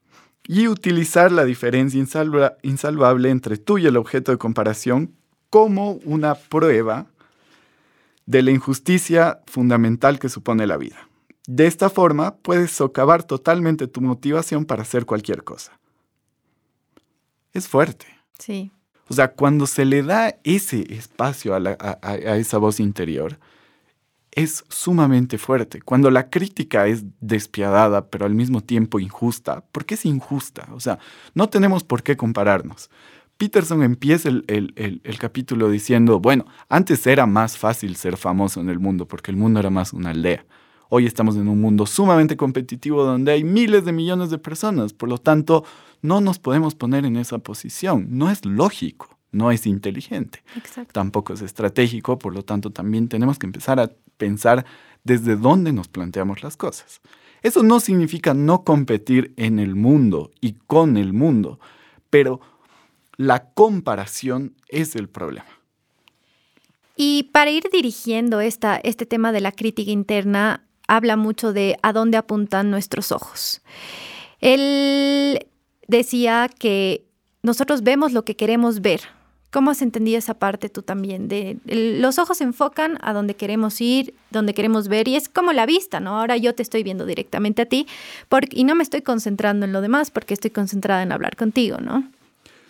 y 0.49 0.69
utilizar 0.69 1.31
la 1.31 1.45
diferencia 1.45 2.03
insalvable 2.63 3.29
entre 3.29 3.59
tú 3.59 3.77
y 3.77 3.85
el 3.85 3.99
objeto 3.99 4.33
de 4.33 4.39
comparación 4.39 5.13
como 5.51 5.99
una 6.07 6.35
prueba 6.35 7.09
de 8.25 8.43
la 8.43 8.53
injusticia 8.53 9.43
fundamental 9.45 10.19
que 10.19 10.31
supone 10.31 10.67
la 10.67 10.79
vida. 10.79 10.97
De 11.47 11.67
esta 11.67 11.91
forma, 11.91 12.37
puedes 12.37 12.71
socavar 12.71 13.23
totalmente 13.23 13.87
tu 13.87 14.01
motivación 14.01 14.65
para 14.65 14.83
hacer 14.83 15.05
cualquier 15.05 15.45
cosa. 15.45 15.79
Es 17.53 17.69
fuerte. 17.69 18.07
Sí. 18.39 18.73
O 19.09 19.15
sea, 19.15 19.33
cuando 19.33 19.67
se 19.67 19.85
le 19.85 20.03
da 20.03 20.37
ese 20.45 20.87
espacio 20.93 21.55
a, 21.55 22.37
esa 22.37 22.59
voz 22.59 22.81
interior, 22.81 23.39
es 24.33 24.65
sumamente 24.69 25.39
fuerte. 25.39 25.83
Cuando 25.83 26.11
la 26.11 26.31
crítica 26.31 26.87
es 26.87 27.05
despiadada, 27.21 28.09
pero 28.09 28.25
al 28.25 28.35
mismo 28.35 28.63
tiempo 28.63 28.99
injusta, 28.99 29.63
¿por 29.71 29.85
qué 29.85 29.95
es 29.95 30.07
injusta? 30.07 30.69
O 30.73 30.81
sea, 30.81 30.99
no 31.35 31.49
tenemos 31.49 31.85
por 31.85 32.03
qué 32.03 32.17
compararnos. 32.17 32.91
Peterson 33.37 33.83
empieza 33.83 34.29
el, 34.29 34.45
el, 34.47 35.19
capítulo 35.19 35.69
diciendo, 35.69 36.21
bueno, 36.21 36.47
antes 36.69 37.07
era 37.07 37.27
más 37.27 37.59
fácil 37.59 37.97
ser 37.97 38.17
famoso 38.17 38.61
en 38.61 38.71
el 38.71 38.79
mundo 38.79 39.07
porque 39.07 39.31
el 39.31 39.37
mundo 39.37 39.61
era 39.61 39.71
más 39.71 39.93
una 39.93 40.11
aldea. 40.11 40.45
Hoy 40.89 41.07
estamos 41.07 41.37
en 41.37 41.49
un 41.49 41.61
mundo 41.61 41.87
sumamente 41.87 42.37
competitivo 42.37 43.05
donde 43.05 43.33
hay 43.33 43.45
miles 43.45 43.85
de 43.85 43.93
millones 43.93 44.31
de 44.31 44.39
personas, 44.39 44.93
por 44.93 45.09
lo 45.09 45.19
tanto, 45.19 45.65
no 46.03 46.21
nos 46.21 46.39
podemos 46.39 46.75
poner 46.75 47.05
en 47.05 47.17
esa 47.17 47.39
posición. 47.39 48.07
No 48.11 48.31
es 48.31 48.45
lógico, 48.45 49.17
no 49.33 49.51
es 49.51 49.67
inteligente, 49.67 50.43
tampoco 50.93 51.33
es 51.33 51.43
estratégico, 51.43 52.19
por 52.19 52.35
lo 52.35 52.45
tanto, 52.45 52.71
también 52.71 53.09
tenemos 53.09 53.39
que 53.39 53.47
empezar 53.47 53.81
a 53.81 53.91
pensar 54.17 54.65
desde 55.03 55.37
dónde 55.37 55.73
nos 55.73 55.89
planteamos 55.89 56.43
las 56.43 56.57
cosas. 56.57 57.01
Eso 57.43 57.63
no 57.63 57.81
significa 57.81 58.33
no 58.33 58.65
competir 58.65 59.35
en 59.37 59.59
el 59.59 59.75
mundo 59.75 60.31
y 60.41 60.53
con 60.67 60.97
el 60.97 61.13
mundo, 61.13 61.61
pero 62.09 62.41
la 63.17 63.51
comparación 63.53 64.55
es 64.69 64.97
el 64.97 65.09
problema. 65.09 65.47
Y 66.97 67.25
para 67.33 67.51
ir 67.51 67.65
dirigiendo 67.73 68.41
esta, 68.41 68.77
este 68.77 69.05
tema 69.05 69.33
de 69.33 69.41
la 69.41 69.53
crítica 69.53 69.91
interna, 69.91 70.65
habla 70.89 71.17
mucho 71.17 71.53
de 71.53 71.77
a 71.83 71.93
dónde 71.93 72.17
apuntan 72.17 72.71
nuestros 72.71 73.13
ojos. 73.13 73.63
Él 74.41 75.47
decía 75.87 76.51
que 76.59 77.05
nosotros 77.43 77.83
vemos 77.83 78.13
lo 78.13 78.25
que 78.25 78.37
queremos 78.37 78.81
ver. 78.81 79.01
¿Cómo 79.51 79.71
has 79.71 79.83
entendido 79.83 80.19
esa 80.19 80.35
parte 80.35 80.69
tú 80.69 80.83
también? 80.83 81.29
De, 81.29 81.59
los 81.65 82.19
ojos 82.19 82.39
se 82.39 82.45
enfocan 82.45 82.99
a 83.03 83.13
donde 83.13 83.37
queremos 83.37 83.81
ir, 83.81 84.15
donde 84.31 84.53
queremos 84.53 84.89
ver, 84.89 85.07
y 85.07 85.15
es 85.15 85.29
como 85.29 85.53
la 85.53 85.65
vista, 85.65 86.01
¿no? 86.01 86.19
Ahora 86.19 86.37
yo 86.37 86.55
te 86.55 86.63
estoy 86.63 86.83
viendo 86.83 87.07
directamente 87.07 87.63
a 87.63 87.67
ti 87.67 87.87
y 88.51 88.65
no 88.65 88.75
me 88.75 88.83
estoy 88.83 89.03
concentrando 89.03 89.65
en 89.65 89.73
lo 89.73 89.81
demás 89.81 90.11
porque 90.11 90.35
estoy 90.35 90.51
concentrada 90.51 91.03
en 91.03 91.13
hablar 91.13 91.37
contigo, 91.37 91.79
¿no? 91.79 92.11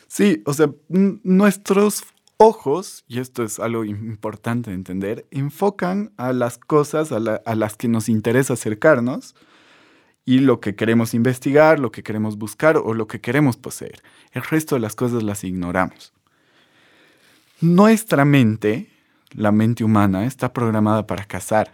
Sí, 0.09 0.43
o 0.45 0.53
sea, 0.53 0.71
nuestros 0.89 2.05
ojos, 2.37 3.05
y 3.07 3.21
esto 3.21 3.43
es 3.43 3.61
algo 3.61 3.85
importante 3.85 4.71
de 4.71 4.77
entender, 4.77 5.27
enfocan 5.31 6.13
a 6.17 6.33
las 6.33 6.59
cosas 6.59 7.13
a, 7.13 7.21
las 7.21 7.77
que 7.77 7.89
nos 7.89 8.09
interesa 8.09 8.55
acercarnos 8.55 9.35
y 10.25 10.39
lo 10.39 10.61
que 10.61 10.75
queremos 10.75 11.15
investigar, 11.15 11.79
lo 11.79 11.93
que 11.93 12.03
queremos 12.03 12.39
buscar 12.39 12.77
o 12.77 12.95
lo 12.95 13.07
que 13.07 13.21
queremos 13.21 13.57
poseer. 13.57 14.03
El 14.33 14.43
resto 14.43 14.75
de 14.75 14.81
las 14.81 14.97
cosas 14.97 15.23
las 15.23 15.45
ignoramos. 15.45 16.13
Nuestra 17.61 18.25
mente, 18.25 18.89
la 19.33 19.53
mente 19.53 19.85
humana, 19.85 20.27
está 20.27 20.53
programada 20.53 21.07
para 21.07 21.25
cazar, 21.25 21.73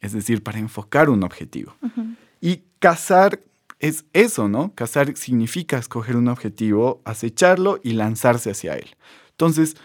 es 0.00 0.12
decir, 0.12 0.42
para 0.42 0.58
enfocar 0.58 1.08
un 1.08 1.22
objetivo. 1.22 1.76
Y 2.40 2.62
cazar 2.78 3.40
es 3.78 4.04
eso, 4.12 4.48
¿no? 4.48 4.74
Cazar 4.74 5.16
significa 5.16 5.78
escoger 5.78 6.16
un 6.16 6.28
objetivo, 6.28 7.00
acecharlo 7.04 7.80
y 7.82 7.92
lanzarse 7.92 8.50
hacia 8.50 8.74
él. 8.74 8.96
Entonces, 9.34 9.76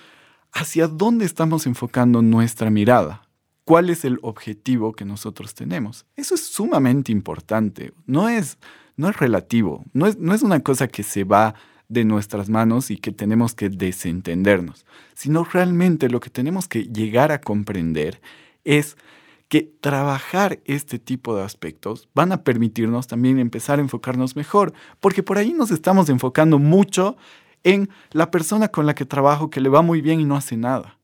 ¿hacia 0.52 0.88
dónde 0.88 1.26
estamos 1.26 1.66
enfocando 1.66 2.22
nuestra 2.22 2.70
mirada? 2.70 3.24
¿Cuál 3.66 3.90
es 3.90 4.06
el 4.06 4.20
objetivo 4.22 4.94
que 4.94 5.06
nosotros 5.06 5.54
tenemos? 5.54 6.06
Eso 6.16 6.36
es 6.36 6.46
sumamente 6.46 7.12
importante. 7.12 7.94
No 8.06 8.30
es, 8.30 8.58
no 8.96 9.10
es 9.10 9.18
relativo, 9.18 9.84
no 9.94 10.06
es, 10.06 10.18
no 10.18 10.34
es 10.34 10.44
una 10.44 10.60
cosa 10.62 10.88
que 10.88 11.04
se 11.04 11.24
va 11.24 11.56
de 11.88 12.06
nuestras 12.06 12.50
manos 12.50 12.92
y 12.92 12.98
que 12.98 13.12
tenemos 13.12 13.56
que 13.56 13.70
desentendernos, 13.70 14.86
sino 15.16 15.44
realmente 15.44 16.10
lo 16.10 16.20
que 16.20 16.30
tenemos 16.30 16.68
que 16.68 16.84
llegar 16.84 17.32
a 17.32 17.42
comprender 17.42 18.22
es 18.64 18.96
que 19.48 19.64
trabajar 19.82 20.60
este 20.66 21.00
tipo 21.00 21.36
de 21.36 21.44
aspectos 21.44 22.08
van 22.14 22.32
a 22.32 22.44
permitirnos 22.44 23.08
también 23.08 23.40
empezar 23.40 23.80
a 23.80 23.82
enfocarnos 23.82 24.36
mejor, 24.36 24.74
porque 25.00 25.24
por 25.24 25.40
ahí 25.40 25.54
nos 25.54 25.72
estamos 25.72 26.10
enfocando 26.10 26.60
mucho 26.60 27.18
en 27.64 27.90
la 28.12 28.32
persona 28.32 28.68
con 28.68 28.86
la 28.86 28.96
que 28.96 29.06
trabajo 29.06 29.50
que 29.50 29.62
le 29.62 29.70
va 29.70 29.82
muy 29.82 30.02
bien 30.02 30.20
y 30.20 30.26
no 30.26 30.36
hace 30.36 30.58
nada. 30.58 30.99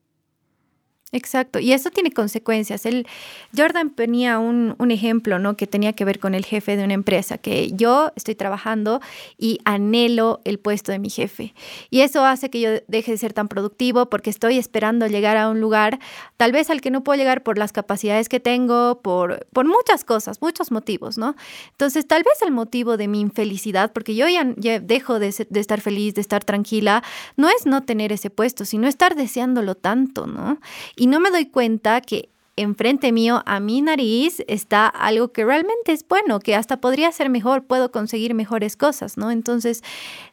Exacto, 1.16 1.60
y 1.60 1.72
eso 1.72 1.92
tiene 1.92 2.12
consecuencias. 2.12 2.86
El, 2.86 3.08
Jordan 3.56 3.90
ponía 3.90 4.38
un, 4.38 4.76
un, 4.80 4.92
ejemplo 4.92 5.40
¿no? 5.40 5.56
que 5.56 5.66
tenía 5.66 5.94
que 5.94 6.04
ver 6.04 6.20
con 6.20 6.36
el 6.36 6.44
jefe 6.44 6.76
de 6.76 6.84
una 6.84 6.94
empresa, 6.94 7.38
que 7.38 7.72
yo 7.72 8.12
estoy 8.18 8.36
trabajando 8.36 9.00
y 9.38 9.60
anhelo 9.64 10.42
el 10.44 10.60
puesto 10.60 10.92
de 10.92 11.00
mi 11.00 11.10
jefe. 11.10 11.54
Y 11.90 12.02
eso 12.02 12.26
hace 12.26 12.50
que 12.50 12.60
yo 12.60 12.70
deje 12.90 13.14
de 13.14 13.18
ser 13.18 13.32
tan 13.32 13.48
productivo 13.48 14.10
porque 14.10 14.30
estoy 14.30 14.58
esperando 14.58 15.08
llegar 15.08 15.38
a 15.38 15.48
un 15.48 15.62
lugar, 15.62 16.00
tal 16.36 16.52
vez 16.52 16.70
al 16.70 16.82
que 16.82 16.92
no 16.92 17.02
puedo 17.02 17.18
llegar 17.18 17.44
por 17.44 17.58
las 17.58 17.72
capacidades 17.72 18.28
que 18.28 18.42
tengo, 18.42 19.00
por, 19.02 19.48
por 19.54 19.66
muchas 19.66 20.04
cosas, 20.04 20.42
muchos 20.42 20.70
motivos, 20.70 21.18
¿no? 21.18 21.38
Entonces, 21.72 22.06
tal 22.06 22.24
vez 22.24 22.42
el 22.42 22.52
motivo 22.52 22.98
de 22.98 23.08
mi 23.08 23.22
infelicidad, 23.22 23.94
porque 23.94 24.16
yo 24.16 24.28
ya, 24.28 24.44
dejo 24.82 25.20
de, 25.20 25.34
de 25.50 25.60
estar 25.62 25.80
feliz, 25.80 26.14
de 26.14 26.20
estar 26.20 26.44
tranquila, 26.44 27.04
no 27.38 27.48
es 27.48 27.66
no 27.66 27.84
tener 27.84 28.12
ese 28.12 28.30
puesto, 28.30 28.66
sino 28.66 28.90
estar 28.90 29.16
deseándolo 29.16 29.76
tanto, 29.76 30.28
¿no? 30.28 30.60
Y 30.98 31.05
no 31.08 31.20
me 31.20 31.32
doy 31.32 31.46
cuenta 31.48 32.02
que 32.02 32.30
enfrente 32.58 33.12
mío, 33.12 33.44
a 33.46 33.60
mi 33.60 33.82
nariz, 33.82 34.42
está 34.48 34.88
algo 34.88 35.32
que 35.32 35.44
realmente 35.44 35.92
es 35.92 36.08
bueno, 36.08 36.40
que 36.40 36.56
hasta 36.56 36.80
podría 36.80 37.12
ser 37.12 37.30
mejor, 37.30 37.66
puedo 37.66 37.92
conseguir 37.92 38.34
mejores 38.34 38.78
cosas, 38.78 39.18
¿no? 39.18 39.30
Entonces, 39.30 39.84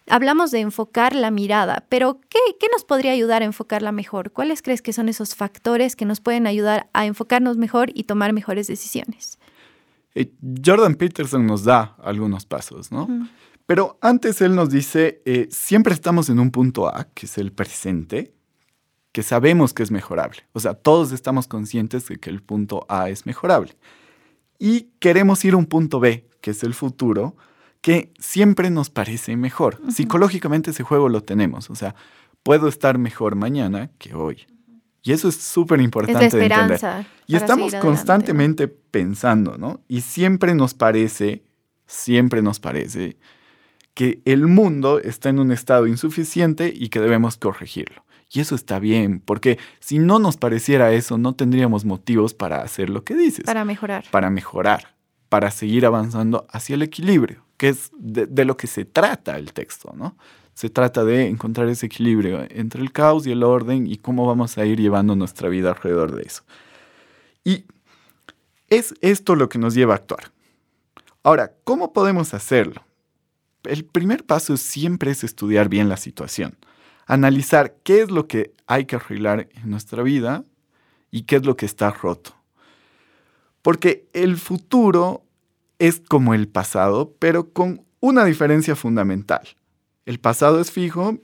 hablamos 0.08 0.50
de 0.52 0.60
enfocar 0.60 1.14
la 1.16 1.30
mirada, 1.30 1.84
pero 1.88 2.20
¿qué, 2.28 2.38
¿qué, 2.60 2.68
nos 2.72 2.84
podría 2.84 3.12
ayudar 3.12 3.42
a 3.42 3.46
enfocarla 3.46 3.90
mejor? 3.90 4.30
¿Cuáles 4.30 4.62
crees 4.62 4.82
que 4.82 4.92
son 4.92 5.08
esos 5.08 5.34
factores 5.34 5.96
que 5.96 6.04
nos 6.04 6.20
pueden 6.20 6.46
ayudar 6.46 6.88
a 6.92 7.06
enfocarnos 7.06 7.56
mejor 7.56 7.90
y 7.92 8.04
tomar 8.04 8.32
mejores 8.32 8.68
decisiones? 8.68 9.38
Eh, 10.14 10.32
Jordan 10.64 10.94
Peterson 10.94 11.46
nos 11.46 11.64
da 11.64 11.96
algunos 12.02 12.46
pasos, 12.46 12.92
¿no? 12.92 13.08
Pero 13.66 13.98
antes 14.00 14.40
él 14.42 14.54
nos 14.54 14.70
dice, 14.70 15.22
eh, 15.24 15.48
siempre 15.50 15.94
estamos 15.94 16.28
en 16.28 16.38
un 16.38 16.50
punto 16.50 16.86
A, 16.88 17.08
que 17.14 17.26
es 17.26 17.38
el 17.38 17.52
presente, 17.52 18.34
que 19.12 19.22
sabemos 19.22 19.74
que 19.74 19.82
es 19.82 19.90
mejorable. 19.90 20.40
O 20.52 20.60
sea, 20.60 20.74
todos 20.74 21.12
estamos 21.12 21.46
conscientes 21.46 22.08
de 22.08 22.16
que 22.16 22.30
el 22.30 22.42
punto 22.42 22.86
A 22.88 23.10
es 23.10 23.26
mejorable. 23.26 23.74
Y 24.58 24.88
queremos 24.98 25.44
ir 25.44 25.54
a 25.54 25.58
un 25.58 25.66
punto 25.66 26.00
B, 26.00 26.28
que 26.40 26.52
es 26.52 26.62
el 26.62 26.72
futuro, 26.72 27.36
que 27.82 28.12
siempre 28.18 28.70
nos 28.70 28.90
parece 28.90 29.36
mejor. 29.36 29.80
Psicológicamente 29.90 30.70
ese 30.70 30.82
juego 30.82 31.08
lo 31.08 31.22
tenemos. 31.22 31.68
O 31.68 31.74
sea, 31.74 31.94
puedo 32.42 32.68
estar 32.68 32.96
mejor 32.96 33.34
mañana 33.34 33.90
que 33.98 34.14
hoy. 34.14 34.46
Y 35.02 35.12
eso 35.12 35.28
es 35.28 35.36
súper 35.36 35.80
importante 35.80 36.36
de 36.36 36.44
entender. 36.46 36.80
Y 37.26 37.36
estamos 37.36 37.74
constantemente 37.74 38.68
pensando, 38.68 39.58
¿no? 39.58 39.80
Y 39.88 40.02
siempre 40.02 40.54
nos 40.54 40.74
parece, 40.74 41.44
siempre 41.86 42.40
nos 42.40 42.60
parece 42.60 43.16
que 43.94 44.22
el 44.24 44.46
mundo 44.46 45.00
está 45.00 45.28
en 45.28 45.40
un 45.40 45.50
estado 45.50 45.86
insuficiente 45.86 46.72
y 46.74 46.88
que 46.88 47.00
debemos 47.00 47.36
corregirlo. 47.36 48.04
Y 48.32 48.40
eso 48.40 48.54
está 48.54 48.78
bien, 48.78 49.20
porque 49.20 49.58
si 49.78 49.98
no 49.98 50.18
nos 50.18 50.38
pareciera 50.38 50.92
eso, 50.92 51.18
no 51.18 51.34
tendríamos 51.34 51.84
motivos 51.84 52.32
para 52.32 52.62
hacer 52.62 52.88
lo 52.88 53.04
que 53.04 53.14
dices. 53.14 53.44
Para 53.44 53.66
mejorar. 53.66 54.06
Para 54.10 54.30
mejorar, 54.30 54.94
para 55.28 55.50
seguir 55.50 55.84
avanzando 55.84 56.46
hacia 56.50 56.74
el 56.74 56.82
equilibrio, 56.82 57.44
que 57.58 57.68
es 57.68 57.90
de, 57.98 58.44
lo 58.46 58.56
que 58.56 58.68
se 58.68 58.86
trata 58.86 59.36
el 59.36 59.52
texto, 59.52 59.92
¿no? 59.94 60.16
Se 60.54 60.70
trata 60.70 61.04
de 61.04 61.28
encontrar 61.28 61.68
ese 61.68 61.86
equilibrio 61.86 62.46
entre 62.50 62.80
el 62.80 62.90
caos 62.92 63.26
y 63.26 63.32
el 63.32 63.42
orden 63.42 63.86
y 63.86 63.98
cómo 63.98 64.26
vamos 64.26 64.56
a 64.56 64.64
ir 64.64 64.80
llevando 64.80 65.14
nuestra 65.14 65.50
vida 65.50 65.70
alrededor 65.70 66.14
de 66.14 66.22
eso. 66.22 66.42
Y 67.44 67.66
es 68.68 68.94
esto 69.02 69.34
lo 69.34 69.50
que 69.50 69.58
nos 69.58 69.74
lleva 69.74 69.92
a 69.92 69.96
actuar. 69.96 70.30
Ahora, 71.22 71.52
¿cómo 71.64 71.92
podemos 71.92 72.32
hacerlo? 72.32 72.82
El 73.64 73.84
primer 73.84 74.24
paso 74.24 74.56
siempre 74.56 75.10
es 75.10 75.22
estudiar 75.22 75.68
bien 75.68 75.88
la 75.88 75.96
situación 75.96 76.56
analizar 77.12 77.76
qué 77.82 78.00
es 78.00 78.10
lo 78.10 78.26
que 78.26 78.54
hay 78.66 78.86
que 78.86 78.96
arreglar 78.96 79.48
en 79.52 79.70
nuestra 79.70 80.02
vida 80.02 80.44
y 81.10 81.24
qué 81.24 81.36
es 81.36 81.44
lo 81.44 81.56
que 81.56 81.66
está 81.66 81.90
roto. 81.90 82.34
Porque 83.60 84.08
el 84.14 84.38
futuro 84.38 85.22
es 85.78 86.00
como 86.00 86.32
el 86.32 86.48
pasado, 86.48 87.14
pero 87.18 87.52
con 87.52 87.84
una 88.00 88.24
diferencia 88.24 88.74
fundamental. 88.76 89.46
El 90.06 90.20
pasado 90.20 90.58
es 90.58 90.70
fijo, 90.70 91.18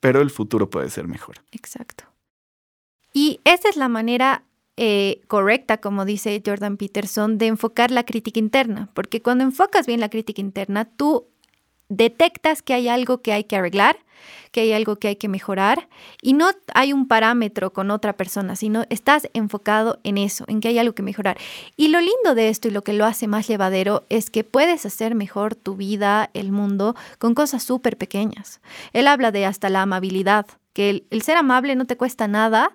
pero 0.00 0.22
el 0.22 0.30
futuro 0.30 0.70
puede 0.70 0.88
ser 0.88 1.08
mejor. 1.08 1.36
Exacto. 1.52 2.04
Y 3.12 3.40
esa 3.44 3.68
es 3.68 3.76
la 3.76 3.90
manera 3.90 4.44
eh, 4.78 5.20
correcta, 5.28 5.76
como 5.76 6.06
dice 6.06 6.42
Jordan 6.44 6.78
Peterson, 6.78 7.36
de 7.36 7.48
enfocar 7.48 7.90
la 7.90 8.04
crítica 8.04 8.40
interna, 8.40 8.88
porque 8.94 9.20
cuando 9.20 9.44
enfocas 9.44 9.86
bien 9.86 10.00
la 10.00 10.08
crítica 10.08 10.40
interna, 10.40 10.86
tú 10.86 11.28
detectas 11.96 12.62
que 12.62 12.74
hay 12.74 12.88
algo 12.88 13.22
que 13.22 13.32
hay 13.32 13.44
que 13.44 13.56
arreglar, 13.56 13.96
que 14.54 14.60
hay 14.60 14.72
algo 14.72 14.96
que 14.96 15.08
hay 15.08 15.16
que 15.16 15.28
mejorar 15.28 15.88
y 16.22 16.32
no 16.32 16.48
hay 16.74 16.92
un 16.92 17.08
parámetro 17.08 17.72
con 17.72 17.90
otra 17.90 18.12
persona, 18.12 18.54
sino 18.54 18.84
estás 18.88 19.28
enfocado 19.34 19.98
en 20.04 20.16
eso, 20.16 20.44
en 20.46 20.60
que 20.60 20.68
hay 20.68 20.78
algo 20.78 20.94
que 20.94 21.02
mejorar. 21.02 21.36
Y 21.76 21.88
lo 21.88 22.00
lindo 22.00 22.34
de 22.36 22.48
esto 22.48 22.68
y 22.68 22.70
lo 22.70 22.82
que 22.82 22.92
lo 22.92 23.04
hace 23.04 23.26
más 23.26 23.48
llevadero 23.48 24.04
es 24.10 24.30
que 24.30 24.44
puedes 24.44 24.86
hacer 24.86 25.16
mejor 25.16 25.56
tu 25.56 25.74
vida, 25.74 26.30
el 26.34 26.52
mundo, 26.52 26.94
con 27.18 27.34
cosas 27.34 27.64
súper 27.64 27.96
pequeñas. 27.96 28.60
Él 28.92 29.08
habla 29.08 29.32
de 29.32 29.44
hasta 29.44 29.68
la 29.70 29.82
amabilidad 29.82 30.46
que 30.74 31.04
el, 31.08 31.22
ser 31.22 31.36
amable 31.38 31.76
no 31.76 31.86
te 31.86 31.96
cuesta 31.96 32.28
nada 32.28 32.72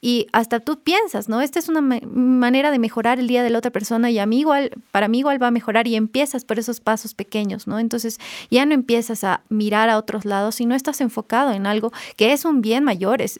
y 0.00 0.26
hasta 0.32 0.58
tú 0.58 0.82
piensas, 0.82 1.28
¿no? 1.28 1.42
Esta 1.42 1.58
es 1.58 1.68
una 1.68 1.82
manera 1.82 2.70
de 2.70 2.78
mejorar 2.78 3.20
el 3.20 3.28
día 3.28 3.42
de 3.42 3.50
la 3.50 3.58
otra 3.58 3.70
persona 3.70 4.10
y 4.10 4.18
a 4.18 4.26
mí 4.26 4.40
igual, 4.40 4.70
para 4.90 5.06
mí 5.06 5.18
igual 5.18 5.40
va 5.40 5.48
a 5.48 5.50
mejorar 5.50 5.86
y 5.86 5.94
empiezas 5.94 6.44
por 6.46 6.58
esos 6.58 6.80
pasos 6.80 7.14
pequeños, 7.14 7.66
¿no? 7.66 7.78
Entonces 7.78 8.18
ya 8.50 8.64
no 8.64 8.72
empiezas 8.72 9.22
a 9.22 9.42
mirar 9.50 9.90
a 9.90 9.98
otros 9.98 10.24
lados, 10.24 10.56
sino 10.56 10.74
estás 10.74 11.00
enfocado 11.02 11.52
en 11.52 11.66
algo 11.66 11.92
que 12.16 12.32
es 12.32 12.46
un 12.46 12.62
bien 12.62 12.84
mayor, 12.84 13.20
es 13.20 13.38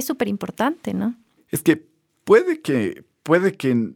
súper 0.00 0.28
es, 0.28 0.30
importante, 0.30 0.94
¿no? 0.94 1.16
Es 1.50 1.62
que 1.62 1.84
puede 2.24 2.60
que, 2.60 3.04
puede 3.24 3.54
que 3.54 3.90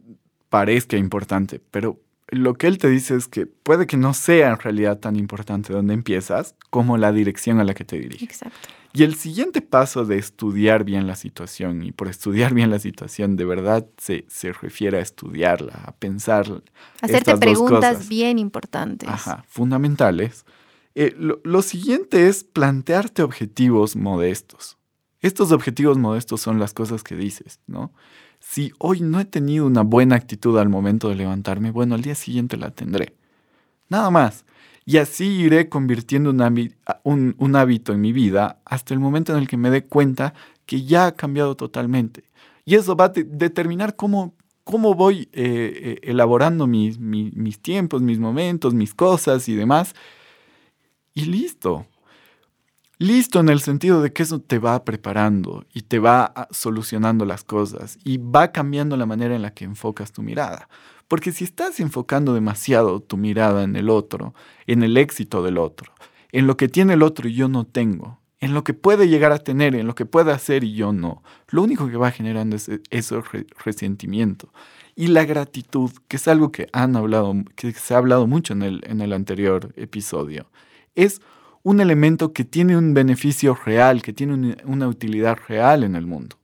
parezca 0.49 0.97
importante, 0.97 1.61
pero 1.71 1.99
lo 2.33 2.55
que 2.55 2.67
él 2.67 2.77
te 2.77 2.89
dice 2.89 3.15
es 3.15 3.27
que 3.27 3.45
puede 3.45 3.87
que 3.87 3.97
no 3.97 4.13
sea 4.13 4.49
en 4.49 4.59
realidad 4.59 4.99
tan 4.99 5.15
importante 5.15 5.73
donde 5.73 5.93
empiezas 5.93 6.55
como 6.69 6.97
la 6.97 7.11
dirección 7.11 7.59
a 7.59 7.63
la 7.63 7.73
que 7.73 7.85
te 7.85 7.99
diriges. 7.99 8.23
Exacto. 8.23 8.69
Y 8.95 9.01
el 9.01 9.15
siguiente 9.15 9.61
paso 9.61 10.05
de 10.05 10.19
estudiar 10.19 10.83
bien 10.83 11.07
la 11.07 11.15
situación, 11.15 11.81
y 11.81 11.91
por 11.91 12.07
estudiar 12.07 12.53
bien 12.53 12.69
la 12.69 12.77
situación, 12.77 13.35
de 13.35 13.45
verdad 13.45 13.87
se, 13.97 14.25
se 14.27 14.53
refiere 14.53 14.99
a 14.99 15.01
estudiarla, 15.01 15.73
a 15.85 15.93
pensar. 15.93 16.61
Hacerte 17.01 17.35
preguntas 17.37 18.07
bien 18.07 18.37
importantes. 18.37 19.09
Ajá, 19.09 19.45
fundamentales. 19.47 20.45
Eh, 20.93 21.15
lo, 21.17 21.41
lo 21.43 21.63
siguiente 21.63 22.27
es 22.27 22.43
plantearte 22.43 23.23
objetivos 23.23 23.95
modestos. 23.95 24.77
Estos 25.21 25.51
objetivos 25.51 25.97
modestos 25.97 26.41
son 26.41 26.59
las 26.59 26.73
cosas 26.73 27.01
que 27.01 27.15
dices, 27.15 27.61
¿no? 27.65 27.91
Si 28.53 28.71
hoy 28.77 29.01
no 29.01 29.19
he 29.19 29.25
tenido 29.25 29.65
una 29.65 29.81
buena 29.81 30.15
actitud 30.15 30.59
al 30.59 30.69
momento 30.69 31.09
de 31.09 31.15
levantarme, 31.15 31.71
bueno, 31.71 31.95
al 31.95 32.03
día 32.03 32.13
siguiente 32.13 32.55
la 32.55 32.69
tendré. 32.69 33.15
Nada 33.89 34.11
más. 34.11 34.45
Y 34.85 34.97
así 34.97 35.25
iré 35.25 35.69
convirtiendo 35.69 36.29
un, 36.29 37.55
hábito 37.55 37.93
en 37.93 38.01
mi 38.01 38.11
vida 38.11 38.59
hasta 38.63 38.93
el 38.93 38.99
momento 38.99 39.31
en 39.31 39.39
el 39.39 39.47
que 39.47 39.57
me 39.57 39.71
dé 39.71 39.83
cuenta 39.83 40.35
que 40.67 40.83
ya 40.83 41.07
ha 41.07 41.15
cambiado 41.15 41.55
totalmente. 41.55 42.25
Y 42.63 42.75
eso 42.75 42.95
va 42.95 43.05
a 43.05 43.09
determinar 43.09 43.95
cómo, 43.95 44.35
cómo 44.63 44.93
voy 44.93 45.29
eh, 45.31 45.31
eh, 45.33 45.99
elaborando 46.03 46.67
mis, 46.67 46.99
mis, 46.99 47.59
tiempos, 47.59 48.03
mis 48.03 48.19
momentos, 48.19 48.75
mis 48.75 48.93
cosas 48.93 49.49
y 49.49 49.55
demás. 49.55 49.95
Y 51.15 51.25
listo. 51.25 51.87
Listo 52.99 53.39
en 53.39 53.49
el 53.49 53.59
sentido 53.59 54.01
de 54.01 54.13
que 54.13 54.23
eso 54.23 54.39
te 54.39 54.59
va 54.59 54.85
preparando 54.85 55.65
y 55.73 55.81
te 55.81 55.99
va 55.99 56.47
solucionando 56.51 57.25
las 57.25 57.43
cosas 57.43 57.97
y 58.03 58.17
va 58.17 58.51
cambiando 58.51 58.95
la 58.97 59.07
manera 59.07 59.35
en 59.35 59.41
la 59.41 59.53
que 59.53 59.65
enfocas 59.65 60.11
tu 60.11 60.21
mirada. 60.21 60.69
Porque 61.07 61.31
si 61.31 61.43
estás 61.43 61.79
enfocando 61.79 62.33
demasiado 62.33 63.01
tu 63.01 63.17
mirada 63.17 63.63
en 63.63 63.75
el 63.75 63.89
otro, 63.89 64.33
en 64.67 64.83
el 64.83 64.97
éxito 64.97 65.43
del 65.43 65.57
otro, 65.57 65.91
en 66.31 66.47
lo 66.47 66.55
que 66.55 66.67
tiene 66.67 66.93
el 66.93 67.03
otro 67.03 67.27
y 67.27 67.33
yo 67.33 67.47
no 67.47 67.65
tengo, 67.65 68.19
en 68.39 68.53
lo 68.53 68.63
que 68.63 68.73
puede 68.73 69.07
llegar 69.07 69.31
a 69.31 69.39
tener, 69.39 69.73
en 69.75 69.87
lo 69.87 69.95
que 69.95 70.05
puede 70.05 70.31
hacer 70.31 70.63
y 70.63 70.73
yo 70.73 70.93
no, 70.93 71.23
lo 71.49 71.63
único 71.63 71.87
que 71.89 71.97
va 71.97 72.11
generando 72.11 72.55
es 72.55 72.69
ese 72.89 73.21
resentimiento. 73.63 74.51
Y 74.95 75.07
la 75.07 75.25
gratitud, 75.25 75.91
que 76.07 76.17
es 76.17 76.27
algo 76.27 76.51
que 76.51 76.67
han 76.73 76.95
hablado, 76.95 77.33
que 77.55 77.71
se 77.73 77.95
ha 77.95 77.97
hablado 77.97 78.27
mucho 78.27 78.53
en 78.53 78.61
el, 78.61 78.81
en 78.85 79.01
el 79.01 79.13
anterior 79.13 79.73
episodio, 79.75 80.49
es 80.93 81.21
un 81.63 81.79
elemento 81.79 82.33
que 82.33 82.43
tiene 82.43 82.77
un 82.77 82.93
beneficio 82.93 83.57
real, 83.65 84.01
que 84.01 84.13
tiene 84.13 84.57
una 84.65 84.87
utilidad 84.87 85.37
real 85.47 85.83
en 85.83 85.95
el 85.95 86.05
mundo. 86.05 86.37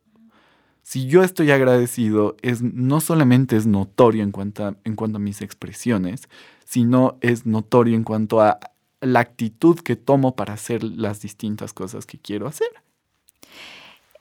Si 0.81 1.05
yo 1.05 1.23
estoy 1.23 1.51
agradecido, 1.51 2.35
es, 2.41 2.61
no 2.61 2.99
solamente 2.99 3.55
es 3.55 3.67
notorio 3.67 4.23
en 4.23 4.31
cuanto, 4.31 4.65
a, 4.65 4.75
en 4.85 4.95
cuanto 4.95 5.17
a 5.17 5.21
mis 5.21 5.41
expresiones, 5.41 6.29
sino 6.65 7.17
es 7.21 7.45
notorio 7.45 7.95
en 7.95 8.03
cuanto 8.03 8.41
a 8.41 8.59
la 9.01 9.19
actitud 9.19 9.79
que 9.79 9.95
tomo 9.95 10.35
para 10.35 10.53
hacer 10.53 10.83
las 10.83 11.21
distintas 11.21 11.73
cosas 11.73 12.05
que 12.05 12.17
quiero 12.17 12.47
hacer. 12.47 12.69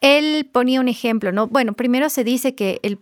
Él 0.01 0.49
ponía 0.53 0.81
un 0.81 0.89
ejemplo, 0.89 1.33
¿no? 1.33 1.47
Bueno, 1.47 1.73
primero 1.73 2.09
se 2.11 2.23
dice 2.23 2.55
que 2.55 2.81
el 2.83 2.99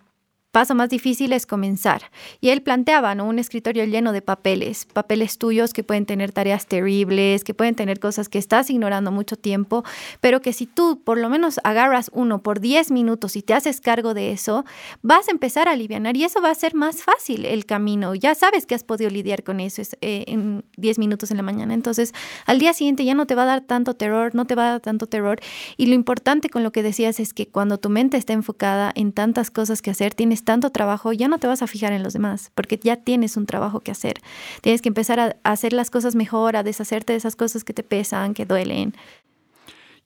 paso 0.57 0.75
más 0.75 0.89
difícil 0.89 1.35
es 1.35 1.45
comenzar. 1.45 2.11
Y 2.41 2.49
él 2.49 2.63
planteaba 2.63 3.15
¿no? 3.15 3.27
un 3.27 3.39
escritorio 3.39 3.85
lleno 3.85 4.13
de 4.13 4.23
papeles, 4.23 4.87
papeles 4.87 5.37
tuyos 5.37 5.75
que 5.75 5.85
pueden 5.85 6.07
tener 6.07 6.33
tareas 6.33 6.65
terribles, 6.65 7.45
que 7.45 7.53
pueden 7.53 7.75
tener 7.75 8.01
cosas 8.01 8.31
que 8.31 8.39
estás 8.39 8.71
ignorando 8.71 9.13
mucho 9.13 9.37
tiempo, 9.37 9.85
pero 10.23 10.41
que 10.41 10.55
si 10.55 10.65
tú 10.65 11.03
por 11.05 11.19
lo 11.19 11.29
menos 11.29 11.61
agarras 11.63 12.11
uno 12.15 12.43
por 12.43 12.61
10 12.61 12.91
minutos 12.91 13.37
y 13.37 13.43
te 13.43 13.53
haces 13.53 13.83
cargo 13.83 14.15
de 14.15 14.33
eso, 14.33 14.65
vas 15.03 15.29
a 15.29 15.33
empezar 15.33 15.69
a 15.69 15.73
aliviar 15.73 16.17
y 16.17 16.25
eso 16.25 16.41
va 16.41 16.49
a 16.49 16.55
ser 16.55 16.75
más 16.75 17.03
fácil 17.03 17.45
el 17.45 17.67
camino. 17.67 18.15
Ya 18.15 18.35
sabes 18.35 18.65
que 18.65 18.75
has 18.75 18.83
podido 18.83 19.11
lidiar 19.11 19.43
con 19.43 19.61
eso 19.61 19.83
eh, 20.01 20.25
en 20.27 20.65
10 20.79 20.99
minutos 20.99 21.31
en 21.31 21.37
la 21.37 21.43
mañana. 21.43 21.75
Entonces, 21.75 22.15
al 22.47 22.59
día 22.59 22.73
siguiente 22.73 23.05
ya 23.05 23.13
no 23.13 23.27
te 23.27 23.35
va 23.35 23.43
a 23.43 23.47
dar 23.47 23.61
tanto 23.61 23.93
terror, 23.93 24.35
no 24.35 24.47
te 24.47 24.55
va 24.55 24.69
a 24.69 24.71
dar 24.71 24.81
tanto 24.81 25.07
terror. 25.07 25.39
Y 25.77 25.85
lo 25.85 25.95
importante 25.95 26.49
con 26.49 26.63
lo 26.63 26.73
que 26.73 26.83
decías 26.83 27.21
es 27.21 27.35
que 27.35 27.47
cuando 27.47 27.77
tu 27.77 27.91
mente 27.91 28.17
está 28.17 28.33
enfocada 28.33 28.91
en 28.95 29.13
tantas 29.13 29.51
cosas 29.51 29.83
que 29.83 29.91
hacer, 29.91 30.15
tienes 30.15 30.46
tanto 30.47 30.71
trabajo, 30.71 31.13
ya 31.13 31.29
no 31.29 31.39
te 31.39 31.47
vas 31.47 31.61
a 31.61 31.67
fijar 31.67 31.93
en 31.93 32.03
los 32.03 32.15
demás, 32.15 32.51
porque 32.55 32.81
ya 32.83 32.97
tienes 32.97 33.37
un 33.37 33.45
trabajo 33.45 33.81
que 33.81 33.91
hacer. 33.91 34.23
Tienes 34.63 34.81
que 34.81 34.89
empezar 34.89 35.21
a, 35.21 35.37
hacer 35.43 35.75
las 35.75 35.91
cosas 35.91 36.15
mejor, 36.15 36.57
a 36.57 36.63
deshacerte 36.63 37.13
de 37.13 37.19
esas 37.19 37.37
cosas 37.37 37.65
que 37.65 37.75
te 37.75 37.83
pesan, 37.83 38.33
que 38.33 38.47
duelen. 38.47 38.95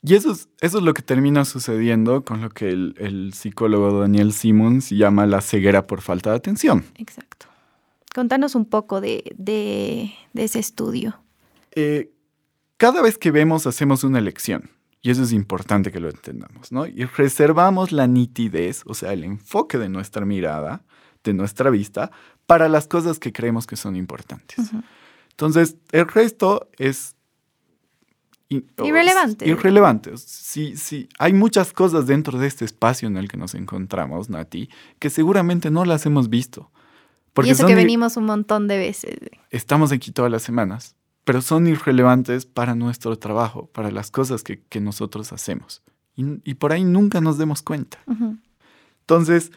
Y 0.02 0.14
eso 0.14 0.32
es, 0.32 0.48
eso 0.60 0.78
es 0.78 0.84
lo 0.84 0.94
que 0.94 1.02
termina 1.02 1.44
sucediendo 1.44 2.24
con 2.24 2.40
lo 2.40 2.48
que 2.50 2.70
el, 2.70 3.32
psicólogo 3.34 4.00
Daniel 4.00 4.32
Simmons 4.32 4.90
llama 4.90 5.26
la 5.26 5.42
ceguera 5.42 5.86
por 5.86 6.00
falta 6.00 6.30
de 6.30 6.36
atención. 6.36 6.84
Exacto. 6.96 7.46
Contanos 8.12 8.56
un 8.56 8.64
poco 8.64 9.00
de, 9.00 10.12
ese 10.34 10.58
estudio. 10.58 11.20
Eh, 11.72 12.10
cada 12.78 13.02
vez 13.02 13.18
que 13.18 13.30
vemos, 13.30 13.66
hacemos 13.68 14.02
una 14.02 14.18
elección. 14.18 14.70
Y 15.02 15.10
eso 15.10 15.22
es 15.22 15.32
importante 15.32 15.90
que 15.90 16.00
lo 16.00 16.10
entendamos, 16.10 16.72
¿no? 16.72 16.86
Y 16.86 17.04
reservamos 17.04 17.90
la 17.90 18.06
nitidez, 18.06 18.82
o 18.84 18.94
sea, 18.94 19.12
el 19.12 19.24
enfoque 19.24 19.78
de 19.78 19.88
nuestra 19.88 20.26
mirada, 20.26 20.84
de 21.24 21.32
nuestra 21.32 21.70
vista, 21.70 22.10
para 22.46 22.68
las 22.68 22.86
cosas 22.86 23.18
que 23.18 23.32
creemos 23.32 23.66
que 23.66 23.76
son 23.76 23.96
importantes. 23.96 24.70
Entonces, 25.30 25.76
el 25.92 26.06
resto 26.06 26.68
es... 26.76 27.16
irrelevante. 28.50 29.48
Irrelevante. 29.48 30.12
Sí, 30.18 30.76
sí. 30.76 31.08
Hay 31.18 31.32
muchas 31.32 31.72
cosas 31.72 32.06
dentro 32.06 32.38
de 32.38 32.46
este 32.46 32.66
espacio 32.66 33.08
en 33.08 33.16
el 33.16 33.28
que 33.28 33.38
nos 33.38 33.54
encontramos, 33.54 34.28
Nati, 34.28 34.68
que 34.98 35.08
seguramente 35.08 35.70
no 35.70 35.86
las 35.86 36.04
hemos 36.04 36.28
visto. 36.28 36.70
Porque 37.32 37.50
y 37.50 37.52
eso 37.52 37.66
que 37.66 37.74
venimos 37.74 38.18
un 38.18 38.24
montón 38.26 38.68
de 38.68 38.76
veces. 38.76 39.16
Estamos 39.50 39.92
aquí 39.92 40.10
todas 40.10 40.30
las 40.30 40.42
semanas 40.42 40.96
pero 41.24 41.42
son 41.42 41.66
irrelevantes 41.66 42.46
para 42.46 42.74
nuestro 42.74 43.18
trabajo, 43.18 43.66
para 43.72 43.90
las 43.90 44.10
cosas 44.10 44.42
que, 44.42 44.80
nosotros 44.80 45.32
hacemos. 45.32 45.82
Y, 46.14 46.54
por 46.54 46.72
ahí 46.72 46.84
nunca 46.84 47.20
nos 47.20 47.38
demos 47.38 47.62
cuenta. 47.62 47.98
Entonces, 49.00 49.52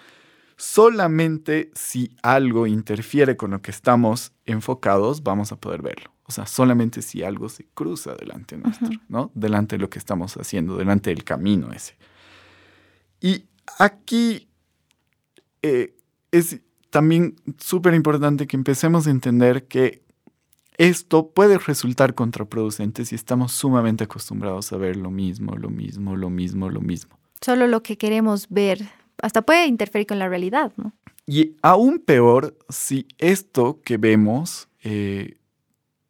solamente 0.56 1.72
si 1.76 2.16
algo 2.22 2.68
interfiere 2.68 3.36
con 3.36 3.52
lo 3.52 3.62
que 3.62 3.72
estamos 3.72 4.34
enfocados, 4.46 5.24
vamos 5.24 5.52
a 5.52 5.58
poder 5.58 5.82
verlo. 5.82 6.14
O 6.26 6.32
sea, 6.32 6.46
solamente 6.46 7.02
si 7.02 7.22
algo 7.22 7.50
se 7.50 7.66
cruza 7.74 8.16
delante 8.16 8.58
nuestro, 8.58 8.90
¿no? 9.10 9.32
Delante 9.34 9.76
de 9.76 9.82
lo 9.82 9.90
que 9.90 10.00
estamos 10.00 10.38
haciendo, 10.38 10.78
delante 10.78 11.10
del 11.10 11.24
camino 11.24 11.74
ese. 11.74 11.98
Y 13.20 13.46
aquí 13.78 14.48
eh, 15.62 15.96
es 16.32 16.62
también 16.90 17.36
súper 17.58 17.94
importante 17.94 18.48
que 18.48 18.56
empecemos 18.56 19.08
a 19.08 19.12
entender 19.12 19.68
que 19.68 20.04
esto 20.78 21.30
puede 21.30 21.58
resultar 21.58 22.16
contraproducente 22.16 23.06
si 23.06 23.16
estamos 23.16 23.52
sumamente 23.52 24.06
acostumbrados 24.06 24.72
a 24.74 24.78
ver 24.78 24.96
lo 24.96 25.12
mismo, 25.12 25.56
lo 25.56 25.70
mismo, 25.70 26.16
lo 26.16 26.30
mismo, 26.30 26.70
lo 26.70 26.82
mismo. 26.82 27.18
Solo 27.42 27.68
lo 27.68 27.84
que 27.84 27.98
queremos 27.98 28.48
ver. 28.50 28.90
Hasta 29.22 29.42
puede 29.42 29.68
interferir 29.68 30.08
con 30.08 30.20
la 30.20 30.28
realidad, 30.28 30.72
¿no? 30.78 30.94
Y 31.26 31.56
aún 31.62 32.00
peor 32.00 32.58
si 32.70 33.08
esto 33.18 33.80
que 33.84 33.98
vemos 33.98 34.68
eh, 34.84 35.38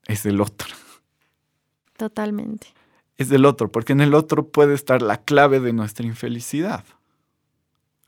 es 0.08 0.26
el 0.26 0.42
otro. 0.42 0.70
Totalmente. 1.98 2.68
Es 3.18 3.32
el 3.32 3.46
otro, 3.46 3.72
porque 3.72 3.94
en 3.94 4.02
el 4.02 4.16
otro 4.16 4.48
puede 4.48 4.74
estar 4.74 5.02
la 5.02 5.18
clave 5.18 5.60
de 5.60 5.74
nuestra 5.74 6.06
infelicidad 6.06 6.84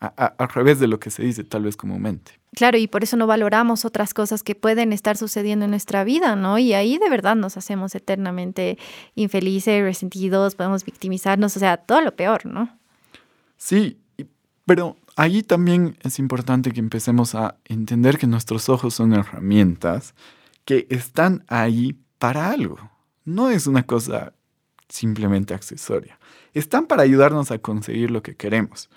al 0.07 0.49
revés 0.49 0.79
de 0.79 0.87
lo 0.87 0.99
que 0.99 1.09
se 1.09 1.23
dice 1.23 1.43
tal 1.43 1.63
vez 1.63 1.75
comúnmente. 1.77 2.33
Claro, 2.55 2.77
y 2.77 2.87
por 2.87 3.03
eso 3.03 3.17
no 3.17 3.27
valoramos 3.27 3.85
otras 3.85 4.13
cosas 4.13 4.43
que 4.43 4.55
pueden 4.55 4.93
estar 4.93 5.17
sucediendo 5.17 5.65
en 5.65 5.71
nuestra 5.71 6.03
vida, 6.03 6.35
¿no? 6.35 6.57
Y 6.57 6.73
ahí 6.73 6.97
de 6.97 7.09
verdad 7.09 7.35
nos 7.35 7.57
hacemos 7.57 7.95
eternamente 7.95 8.77
infelices, 9.15 9.83
resentidos, 9.83 10.55
podemos 10.55 10.85
victimizarnos, 10.85 11.55
o 11.57 11.59
sea, 11.59 11.77
todo 11.77 12.01
lo 12.01 12.15
peor, 12.15 12.45
¿no? 12.45 12.77
Sí, 13.57 13.99
pero 14.65 14.97
ahí 15.15 15.43
también 15.43 15.97
es 16.01 16.19
importante 16.19 16.71
que 16.71 16.79
empecemos 16.79 17.35
a 17.35 17.57
entender 17.65 18.17
que 18.17 18.27
nuestros 18.27 18.69
ojos 18.69 18.93
son 18.93 19.13
herramientas 19.13 20.15
que 20.65 20.87
están 20.89 21.43
ahí 21.47 21.95
para 22.17 22.49
algo. 22.49 22.77
No 23.23 23.49
es 23.49 23.67
una 23.67 23.83
cosa 23.83 24.33
simplemente 24.89 25.53
accesoria. 25.53 26.19
Están 26.53 26.87
para 26.87 27.03
ayudarnos 27.03 27.51
a 27.51 27.59
conseguir 27.59 28.11
lo 28.11 28.23
que 28.23 28.35
queremos. 28.35 28.89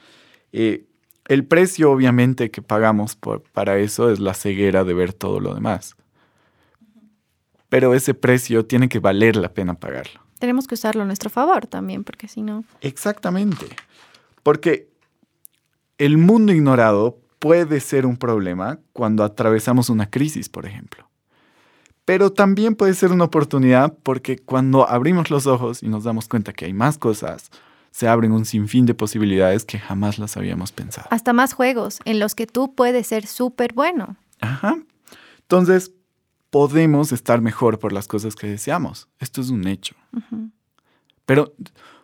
Eh, 0.53 0.88
el 1.29 1.45
precio 1.45 1.93
obviamente 1.93 2.51
que 2.51 2.63
pagamos 2.63 3.15
por, 3.15 3.43
para 3.43 3.79
eso 3.79 4.11
es 4.11 4.19
la 4.19 4.35
ceguera 4.35 4.83
de 4.83 4.95
ver 4.95 5.13
todo 5.13 5.41
lo 5.41 5.55
demás. 5.55 5.95
Pero 7.69 7.95
ese 7.95 8.15
precio 8.15 8.65
tiene 8.65 8.89
que 8.89 8.99
valer 8.99 9.37
la 9.37 9.53
pena 9.53 9.75
pagarlo. 9.75 10.23
Tenemos 10.39 10.67
que 10.67 10.75
usarlo 10.75 11.03
a 11.03 11.05
nuestro 11.05 11.29
favor 11.29 11.67
también, 11.67 12.03
porque 12.03 12.29
si 12.29 12.43
no... 12.43 12.65
Exactamente. 12.81 13.67
Porque 14.43 14.89
el 15.99 16.17
mundo 16.17 16.53
ignorado 16.53 17.19
puede 17.39 17.81
ser 17.81 18.07
un 18.07 18.17
problema 18.17 18.79
cuando 18.95 19.23
atravesamos 19.23 19.91
una 19.91 20.09
crisis, 20.09 20.49
por 20.49 20.65
ejemplo. 20.65 21.09
Pero 22.07 22.33
también 22.33 22.75
puede 22.75 22.95
ser 22.95 23.13
una 23.13 23.25
oportunidad 23.25 23.95
porque 24.03 24.39
cuando 24.39 24.89
abrimos 24.89 25.29
los 25.29 25.47
ojos 25.47 25.83
y 25.83 25.89
nos 25.89 26.05
damos 26.05 26.27
cuenta 26.27 26.55
que 26.55 26.65
hay 26.65 26.73
más 26.73 26.97
cosas, 26.97 27.51
se 27.91 28.09
abren 28.09 28.33
un 28.33 28.45
sinfín 28.45 28.87
de 28.87 28.95
posibilidades 28.95 29.65
que 29.65 29.79
jamás 29.79 30.19
las 30.19 30.37
habíamos 30.37 30.73
pensado. 30.73 31.09
Hasta 31.11 31.33
más 31.33 31.53
juegos 31.53 32.01
en 32.05 32.19
los 32.19 32.35
que 32.35 32.47
tú 32.47 32.75
puedes 32.75 33.07
ser 33.07 33.27
súper 33.27 33.73
bueno. 33.73 34.17
Ajá. 34.41 34.79
Entonces, 35.41 35.93
podemos 36.51 37.13
estar 37.13 37.41
mejor 37.41 37.79
por 37.79 37.93
las 37.93 38.07
cosas 38.07 38.35
que 38.35 38.47
deseamos. 38.47 39.09
Esto 39.19 39.41
es 39.41 39.51
un 39.51 39.67
hecho. 39.67 39.95
Pero 41.27 41.55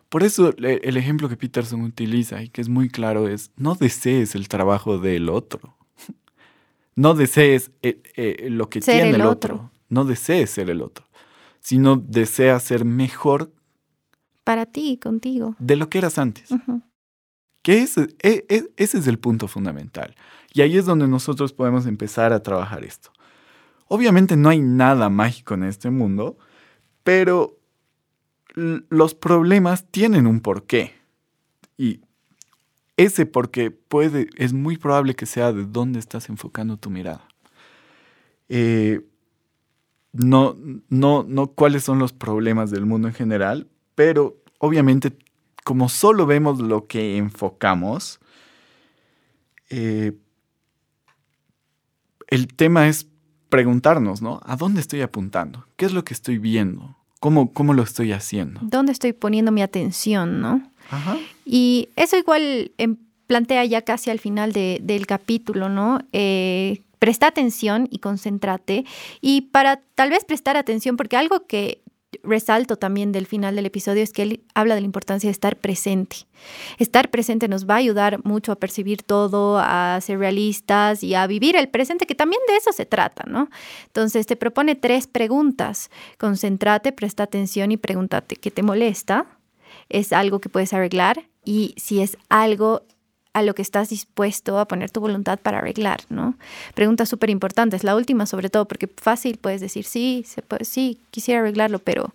por 0.09 0.23
eso 0.23 0.53
el 0.57 0.97
ejemplo 0.97 1.29
que 1.29 1.37
Peterson 1.37 1.81
utiliza 1.81 2.41
y 2.41 2.49
que 2.49 2.61
es 2.61 2.69
muy 2.69 2.89
claro 2.89 3.27
es, 3.27 3.51
no 3.57 3.75
desees 3.75 4.35
el 4.35 4.47
trabajo 4.47 4.97
del 4.97 5.29
otro. 5.29 5.75
No 6.97 7.13
desees 7.13 7.71
eh, 7.81 8.01
eh, 8.15 8.47
lo 8.49 8.69
que 8.69 8.79
tiene 8.79 9.09
el, 9.09 9.21
otro. 9.23 9.69
No 9.89 10.05
desees 10.05 10.49
ser 10.51 10.69
el 10.69 10.81
otro, 10.81 11.05
sino 11.59 11.97
deseas 11.97 12.63
ser 12.63 12.85
mejor 12.85 13.51
para 14.45 14.65
ti, 14.65 14.97
contigo. 15.01 15.55
De 15.59 15.75
lo 15.75 15.89
que 15.89 15.97
eras 15.97 16.17
antes. 16.17 16.49
Que 17.61 17.81
ese, 17.81 18.15
e, 18.21 18.45
e, 18.47 18.63
ese 18.77 18.99
es 18.99 19.07
el 19.07 19.19
punto 19.19 19.49
fundamental. 19.49 20.15
Y 20.53 20.61
ahí 20.61 20.77
es 20.77 20.85
donde 20.85 21.07
nosotros 21.07 21.51
podemos 21.51 21.87
empezar 21.87 22.31
a 22.31 22.43
trabajar 22.43 22.85
esto. 22.85 23.11
Obviamente 23.87 24.37
no 24.37 24.49
hay 24.49 24.61
nada 24.61 25.09
mágico 25.09 25.55
en 25.55 25.63
este 25.63 25.89
mundo, 25.89 26.37
pero 27.03 27.59
los 28.55 29.15
problemas 29.15 29.85
tienen 29.91 30.27
un 30.27 30.39
porqué. 30.39 30.93
Y 31.75 32.01
ese 32.97 33.25
porqué 33.25 33.71
puede, 33.71 34.29
es 34.37 34.53
muy 34.53 34.77
probable 34.77 35.15
que 35.15 35.25
sea 35.25 35.51
de 35.51 35.65
dónde 35.65 35.99
estás 35.99 36.29
enfocando 36.29 36.77
tu 36.77 36.91
mirada. 36.91 37.27
Eh, 38.47 39.01
no, 40.13 40.55
no, 40.89 41.25
no 41.27 41.47
cuáles 41.47 41.83
son 41.83 41.97
los 41.97 42.13
problemas 42.13 42.69
del 42.69 42.85
mundo 42.85 43.07
en 43.07 43.13
general, 43.15 43.67
pero 43.95 44.37
obviamente 44.59 45.11
como 45.63 45.89
solo 45.89 46.27
vemos 46.27 46.59
lo 46.59 46.85
que 46.85 47.17
enfocamos, 47.17 48.19
eh, 49.71 50.13
el 52.27 52.47
tema 52.47 52.87
es 52.87 53.07
preguntarnos, 53.49 54.21
¿no? 54.21 54.41
¿A 54.45 54.55
dónde 54.57 54.79
estoy 54.79 55.01
apuntando? 55.01 55.65
¿Qué 55.75 55.85
es 55.85 55.93
lo 55.93 56.05
que 56.05 56.13
estoy 56.13 56.37
viendo? 56.37 56.95
¿Cómo, 57.19 57.51
cómo 57.51 57.73
lo 57.73 57.81
estoy 57.81 58.11
haciendo? 58.11 58.59
¿Dónde 58.61 58.91
estoy 58.91 59.13
poniendo 59.13 59.51
mi 59.51 59.63
atención, 59.63 60.39
no? 60.39 60.61
Y 61.45 61.89
eso 61.95 62.15
igual 62.15 62.71
em, 62.77 62.97
plantea 63.25 63.65
ya 63.65 63.81
casi 63.81 64.11
al 64.11 64.19
final 64.19 64.51
del 64.53 65.07
capítulo, 65.07 65.67
¿no? 65.67 65.99
Eh, 66.11 66.83
presta 66.99 67.25
atención 67.25 67.87
y 67.89 67.99
concéntrate. 67.99 68.85
Y 69.19 69.41
para 69.41 69.77
tal 69.95 70.11
vez 70.11 70.25
prestar 70.25 70.57
atención, 70.57 70.95
porque 70.95 71.17
algo 71.17 71.47
que 71.47 71.81
resalto 72.23 72.77
también 72.77 73.11
del 73.11 73.25
final 73.25 73.55
del 73.55 73.65
episodio 73.65 74.03
es 74.03 74.13
que 74.13 74.23
él 74.23 74.43
habla 74.53 74.75
de 74.75 74.81
la 74.81 74.85
importancia 74.85 75.27
de 75.27 75.31
estar 75.31 75.57
presente. 75.57 76.17
Estar 76.77 77.09
presente 77.09 77.47
nos 77.47 77.67
va 77.67 77.75
a 77.75 77.77
ayudar 77.77 78.23
mucho 78.23 78.51
a 78.51 78.55
percibir 78.55 79.03
todo, 79.03 79.59
a 79.59 79.99
ser 80.01 80.19
realistas 80.19 81.03
y 81.03 81.15
a 81.15 81.27
vivir 81.27 81.55
el 81.55 81.69
presente, 81.69 82.05
que 82.05 82.15
también 82.15 82.41
de 82.47 82.57
eso 82.57 82.71
se 82.71 82.85
trata, 82.85 83.23
¿no? 83.27 83.49
Entonces 83.87 84.25
te 84.27 84.35
propone 84.35 84.75
tres 84.75 85.07
preguntas. 85.07 85.89
Concéntrate, 86.17 86.91
presta 86.91 87.23
atención 87.23 87.71
y 87.71 87.77
pregúntate 87.77 88.35
qué 88.35 88.51
te 88.51 88.63
molesta. 88.63 89.25
¿Es 89.89 90.13
algo 90.13 90.39
que 90.39 90.49
puedes 90.49 90.73
arreglar? 90.73 91.27
Y 91.43 91.75
si 91.77 92.01
es 92.01 92.17
algo 92.29 92.83
a 93.35 93.41
lo 93.41 93.53
que 93.53 93.61
estás 93.61 93.89
dispuesto 93.89 94.59
a 94.59 94.65
poner 94.65 94.91
tu 94.91 95.01
voluntad 95.01 95.37
para 95.37 95.57
arreglar, 95.57 95.99
¿no? 96.07 96.35
Preguntas 96.73 97.09
súper 97.09 97.29
importantes, 97.29 97.83
la 97.83 97.93
última 97.93 98.25
sobre 98.25 98.49
todo, 98.49 98.65
porque 98.65 98.87
fácil 98.87 99.37
puedes 99.37 99.59
decir, 99.59 99.83
sí, 99.83 100.25
sí, 100.61 100.99
quisiera 101.11 101.41
arreglarlo, 101.41 101.79
pero 101.79 102.13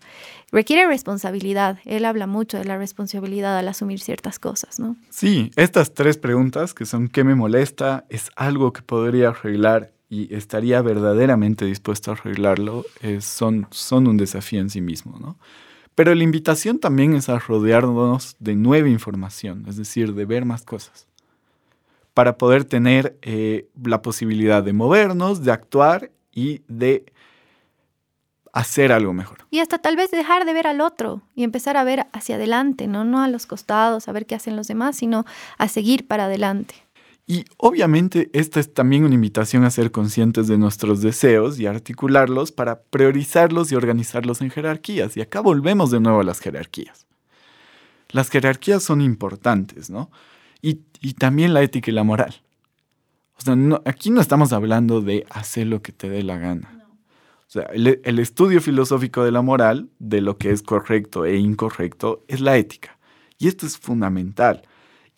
requiere 0.50 0.86
responsabilidad. 0.86 1.78
Él 1.84 2.06
habla 2.06 2.26
mucho 2.26 2.56
de 2.56 2.64
la 2.64 2.78
responsabilidad 2.78 3.58
al 3.58 3.68
asumir 3.68 4.00
ciertas 4.00 4.38
cosas, 4.38 4.80
¿no? 4.80 4.96
Sí, 5.10 5.50
estas 5.56 5.92
tres 5.92 6.16
preguntas, 6.16 6.72
que 6.72 6.86
son 6.86 7.08
¿qué 7.08 7.22
me 7.22 7.34
molesta? 7.34 8.06
¿Es 8.08 8.30
algo 8.34 8.72
que 8.72 8.80
podría 8.80 9.28
arreglar? 9.28 9.92
y 10.12 10.34
estaría 10.34 10.82
verdaderamente 10.82 11.64
dispuesto 11.66 12.10
a 12.10 12.14
arreglarlo, 12.14 12.84
son, 13.20 13.68
son 13.70 14.08
un 14.08 14.16
desafío 14.16 14.60
en 14.60 14.68
sí 14.68 14.80
mismo, 14.80 15.16
¿no? 15.20 15.38
Pero 15.94 16.16
la 16.16 16.24
invitación 16.24 16.80
también 16.80 17.14
es 17.14 17.28
a 17.28 17.38
rodearnos 17.38 18.34
de 18.40 18.56
nueva 18.56 18.88
información, 18.88 19.66
es 19.68 19.76
decir, 19.76 20.14
de 20.14 20.24
ver 20.24 20.44
más 20.44 20.64
cosas 20.64 21.06
para 22.20 22.36
poder 22.36 22.66
tener 22.66 23.18
eh, 23.22 23.70
la 23.82 24.02
posibilidad 24.02 24.62
de 24.62 24.74
movernos, 24.74 25.42
de 25.42 25.52
actuar 25.52 26.10
y 26.30 26.60
de 26.68 27.06
hacer 28.52 28.92
algo 28.92 29.14
mejor. 29.14 29.46
Y 29.50 29.60
hasta 29.60 29.78
tal 29.78 29.96
vez 29.96 30.10
dejar 30.10 30.44
de 30.44 30.52
ver 30.52 30.66
al 30.66 30.82
otro 30.82 31.22
y 31.34 31.44
empezar 31.44 31.78
a 31.78 31.82
ver 31.84 32.08
hacia 32.12 32.34
adelante, 32.34 32.88
¿no? 32.88 33.06
No 33.06 33.22
a 33.22 33.28
los 33.28 33.46
costados, 33.46 34.06
a 34.06 34.12
ver 34.12 34.26
qué 34.26 34.34
hacen 34.34 34.54
los 34.54 34.68
demás, 34.68 34.96
sino 34.96 35.24
a 35.56 35.66
seguir 35.68 36.06
para 36.06 36.26
adelante. 36.26 36.74
Y 37.26 37.46
obviamente 37.56 38.28
esta 38.34 38.60
es 38.60 38.74
también 38.74 39.04
una 39.04 39.14
invitación 39.14 39.64
a 39.64 39.70
ser 39.70 39.90
conscientes 39.90 40.46
de 40.46 40.58
nuestros 40.58 41.00
deseos 41.00 41.58
y 41.58 41.64
articularlos 41.64 42.52
para 42.52 42.82
priorizarlos 42.82 43.72
y 43.72 43.76
organizarlos 43.76 44.42
en 44.42 44.50
jerarquías. 44.50 45.16
Y 45.16 45.22
acá 45.22 45.40
volvemos 45.40 45.90
de 45.90 46.00
nuevo 46.00 46.20
a 46.20 46.24
las 46.24 46.40
jerarquías. 46.40 47.06
Las 48.10 48.28
jerarquías 48.28 48.82
son 48.82 49.00
importantes, 49.00 49.88
¿no? 49.88 50.10
Y, 50.62 50.74
también 51.14 51.54
la 51.54 51.62
ética 51.62 51.90
y 51.90 51.94
la 51.94 52.04
moral. 52.04 52.34
O 53.38 53.42
sea, 53.42 53.56
aquí 53.84 54.10
no 54.10 54.20
estamos 54.20 54.52
hablando 54.52 55.00
de 55.00 55.26
hacer 55.30 55.66
lo 55.66 55.80
que 55.82 55.92
te 55.92 56.10
dé 56.10 56.22
la 56.22 56.38
gana. 56.38 56.86
O 57.48 57.50
sea, 57.50 57.64
el, 57.72 58.18
estudio 58.18 58.60
filosófico 58.60 59.24
de 59.24 59.32
la 59.32 59.42
moral, 59.42 59.88
de 59.98 60.20
lo 60.20 60.36
que 60.36 60.50
es 60.50 60.62
correcto 60.62 61.24
e 61.24 61.36
incorrecto, 61.36 62.22
es 62.28 62.40
la 62.40 62.56
ética. 62.56 62.98
Y 63.38 63.48
esto 63.48 63.66
es 63.66 63.78
fundamental. 63.78 64.62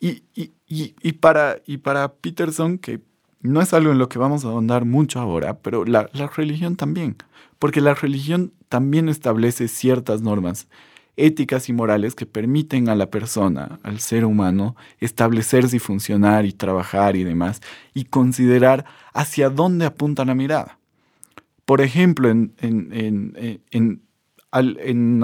Y, 0.00 0.22
y, 0.34 1.12
para, 1.12 1.60
y 1.66 1.78
para 1.78 2.14
Peterson, 2.14 2.78
que 2.78 3.00
no 3.40 3.60
es 3.60 3.74
algo 3.74 3.92
en 3.92 3.98
lo 3.98 4.08
que 4.08 4.18
vamos 4.18 4.44
a 4.44 4.48
ahondar 4.48 4.84
mucho 4.84 5.20
ahora, 5.20 5.58
pero 5.58 5.84
la, 5.84 6.08
la 6.12 6.28
religión 6.28 6.76
también. 6.76 7.16
Porque 7.58 7.80
la 7.80 7.94
religión 7.94 8.52
también 8.68 9.08
establece 9.08 9.68
ciertas 9.68 10.22
normas 10.22 10.68
éticas 11.16 11.68
y 11.68 11.72
morales 11.72 12.14
que 12.14 12.26
permiten 12.26 12.88
a 12.88 12.94
la 12.94 13.10
persona, 13.10 13.78
al 13.82 14.00
ser 14.00 14.24
humano, 14.24 14.76
establecerse 14.98 15.76
y 15.76 15.80
funcionar 15.80 16.46
y 16.46 16.52
trabajar 16.52 17.16
y 17.16 17.24
demás, 17.24 17.60
y 17.94 18.04
considerar 18.04 18.84
hacia 19.12 19.50
dónde 19.50 19.86
apunta 19.86 20.24
la 20.24 20.34
mirada. 20.34 20.78
Por 21.64 21.80
ejemplo, 21.80 22.28
en, 22.28 22.54
en, 22.60 24.02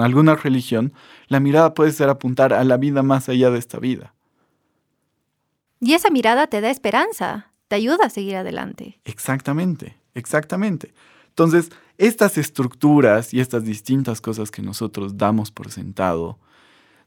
alguna 0.01 0.35
religión, 0.35 0.93
la 1.27 1.39
mirada 1.39 1.73
puede 1.73 1.91
ser 1.91 2.09
apuntar 2.09 2.53
a 2.53 2.63
la 2.63 2.77
vida 2.77 3.03
más 3.03 3.29
allá 3.29 3.49
de 3.51 3.59
esta 3.59 3.79
vida. 3.79 4.13
Y 5.81 5.93
esa 5.93 6.09
mirada 6.09 6.47
te 6.47 6.61
da 6.61 6.69
esperanza, 6.69 7.51
te 7.67 7.75
ayuda 7.75 8.05
a 8.05 8.09
seguir 8.09 8.35
adelante. 8.35 8.99
Exactamente, 9.05 9.97
exactamente. 10.13 10.93
Entonces, 11.29 11.71
estas 11.99 12.37
estructuras 12.37 13.33
y 13.33 13.41
estas 13.41 13.65
distintas 13.65 14.21
cosas 14.21 14.51
que 14.51 14.61
nosotros 14.61 15.17
damos 15.17 15.51
por 15.51 15.69
sentado, 15.69 16.39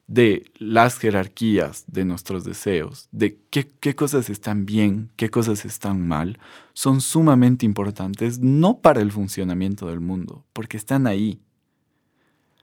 de 0.07 0.51
las 0.59 0.99
jerarquías 0.99 1.85
de 1.87 2.05
nuestros 2.05 2.45
deseos, 2.45 3.09
de 3.11 3.39
qué, 3.49 3.95
cosas 3.95 4.29
están 4.29 4.67
bien, 4.67 5.11
qué 5.17 5.31
cosas 5.31 5.65
están 5.65 6.07
mal, 6.07 6.39
son 6.75 7.01
sumamente 7.01 7.65
importantes, 7.65 8.39
no 8.41 8.81
para 8.81 9.01
el 9.01 9.11
funcionamiento 9.11 9.87
del 9.87 10.01
mundo, 10.01 10.45
porque 10.53 10.77
están 10.77 11.07
ahí, 11.07 11.41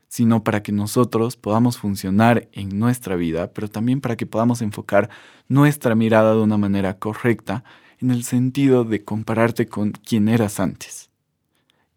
sino 0.07 0.43
para 0.43 0.61
que 0.61 0.71
nosotros 0.71 1.35
podamos 1.35 1.79
funcionar 1.79 2.47
en 2.51 2.77
nuestra 2.77 3.15
vida, 3.15 3.51
pero 3.53 3.69
también 3.69 4.01
para 4.01 4.15
que 4.15 4.27
podamos 4.27 4.61
enfocar 4.61 5.09
nuestra 5.47 5.95
mirada 5.95 6.35
de 6.35 6.41
una 6.41 6.57
manera 6.57 6.99
correcta 6.99 7.63
en 7.97 8.11
el 8.11 8.23
sentido 8.23 8.83
de 8.83 9.03
compararte 9.03 9.65
con 9.65 9.91
quien 9.91 10.27
eras 10.27 10.59
antes 10.59 11.08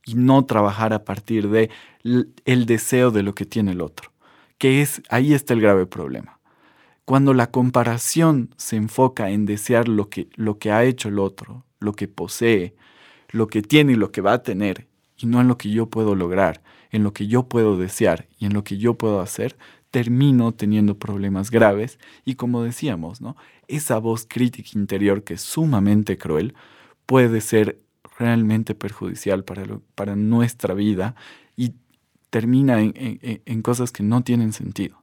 y 0.05 0.15
no 0.15 0.45
trabajar 0.45 0.93
a 0.93 1.05
partir 1.05 1.49
de 1.49 1.71
el 2.03 2.67
deseo 2.67 3.11
de 3.11 3.23
lo 3.23 3.35
que 3.35 3.47
tiene 3.47 3.73
el 3.73 3.81
otro, 3.81 4.13
que 4.59 4.83
es 4.83 5.03
ahí 5.09 5.35
está 5.35 5.55
el 5.55 5.61
grave 5.61 5.87
problema. 5.87 6.41
Cuando 7.05 7.35
la 7.35 7.51
comparación 7.51 8.55
se 8.57 8.77
enfoca 8.77 9.31
en 9.31 9.45
desear 9.45 9.89
lo 9.89 10.09
que, 10.09 10.29
lo 10.35 10.59
que 10.59 10.71
ha 10.71 10.85
hecho 10.85 11.09
el 11.09 11.19
otro, 11.19 11.65
lo 11.81 11.95
que 11.95 12.09
posee, 12.09 12.75
lo 13.31 13.49
que 13.49 13.63
tiene 13.63 13.93
y 13.93 13.97
lo 13.97 14.13
que 14.13 14.21
va 14.21 14.35
a 14.35 14.43
tener, 14.43 14.87
y 15.17 15.27
no 15.27 15.41
en 15.41 15.49
lo 15.49 15.59
que 15.59 15.71
yo 15.71 15.87
puedo 15.87 16.15
lograr, 16.15 16.63
en 16.91 17.03
lo 17.03 17.13
que 17.13 17.27
yo 17.27 17.49
puedo 17.49 17.77
desear 17.77 18.29
y 18.39 18.47
en 18.47 18.55
lo 18.55 18.65
que 18.65 18.79
yo 18.79 18.95
puedo 18.95 19.21
hacer, 19.21 19.57
termino 19.91 20.53
teniendo 20.53 20.99
problemas 20.99 21.51
graves 21.51 21.99
y 22.25 22.35
como 22.35 22.63
decíamos, 22.63 23.21
¿no? 23.21 23.37
Esa 23.69 23.99
voz 23.99 24.27
crítica 24.29 24.71
interior 24.75 25.23
que 25.23 25.35
es 25.35 25.43
sumamente 25.43 26.17
cruel 26.17 26.55
puede 27.07 27.41
ser 27.41 27.81
realmente 28.23 28.75
perjudicial 28.75 29.45
para, 29.45 29.65
para 29.95 30.17
nuestra 30.17 30.75
vida 30.75 31.15
y 31.57 31.75
termina 32.31 32.81
en, 32.81 33.63
cosas 33.63 33.93
que 33.93 34.03
no 34.03 34.23
tienen 34.23 34.53
sentido. 34.55 34.97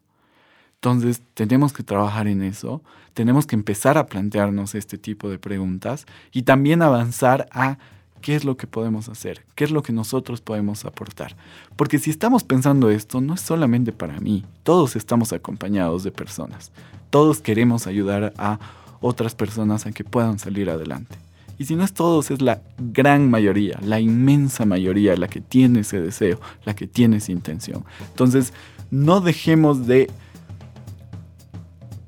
Entonces, 0.76 1.22
tenemos 1.34 1.74
que 1.74 1.84
trabajar 1.84 2.28
en 2.28 2.42
eso, 2.42 2.82
tenemos 3.14 3.46
que 3.46 3.56
empezar 3.56 3.98
a 3.98 4.08
plantearnos 4.08 4.74
este 4.74 4.98
tipo 4.98 5.30
de 5.30 5.38
preguntas 5.38 6.06
y 6.32 6.44
también 6.44 6.82
avanzar 6.82 7.48
a 7.52 7.78
qué 8.22 8.36
es 8.36 8.46
lo 8.46 8.58
que 8.58 8.66
podemos 8.66 9.10
hacer, 9.10 9.46
qué 9.56 9.66
es 9.66 9.72
lo 9.72 9.84
que 9.84 9.94
nosotros 9.94 10.42
podemos 10.42 10.86
aportar. 10.86 11.36
Porque 11.76 12.00
si 12.00 12.10
estamos 12.10 12.44
pensando 12.44 12.90
esto, 12.90 13.22
no 13.22 13.36
es 13.36 13.42
solamente 13.42 13.92
para 13.92 14.20
mí, 14.20 14.46
todos 14.64 14.96
estamos 14.96 15.34
acompañados 15.34 16.04
de 16.04 16.12
personas, 16.12 16.72
todos 17.10 17.42
queremos 17.42 17.88
ayudar 17.88 18.34
a 18.38 18.60
otras 19.02 19.36
personas 19.36 19.86
a 19.86 19.92
que 19.92 20.04
puedan 20.04 20.40
salir 20.40 20.70
adelante. 20.70 21.29
Y 21.60 21.66
si 21.66 21.76
no 21.76 21.84
es 21.84 21.94
todos, 21.94 22.32
es 22.32 22.42
la 22.42 22.62
gran 22.78 23.30
mayoría, 23.30 23.78
la 23.84 24.00
inmensa 24.00 24.66
mayoría 24.66 25.16
la 25.18 25.28
que 25.28 25.42
tiene 25.42 25.82
ese 25.82 26.00
deseo, 26.00 26.40
la 26.64 26.74
que 26.74 26.88
tiene 26.88 27.18
esa 27.18 27.34
intención. 27.34 27.84
Entonces, 28.08 28.54
no 28.92 29.20
dejemos 29.20 29.86
de 29.86 30.10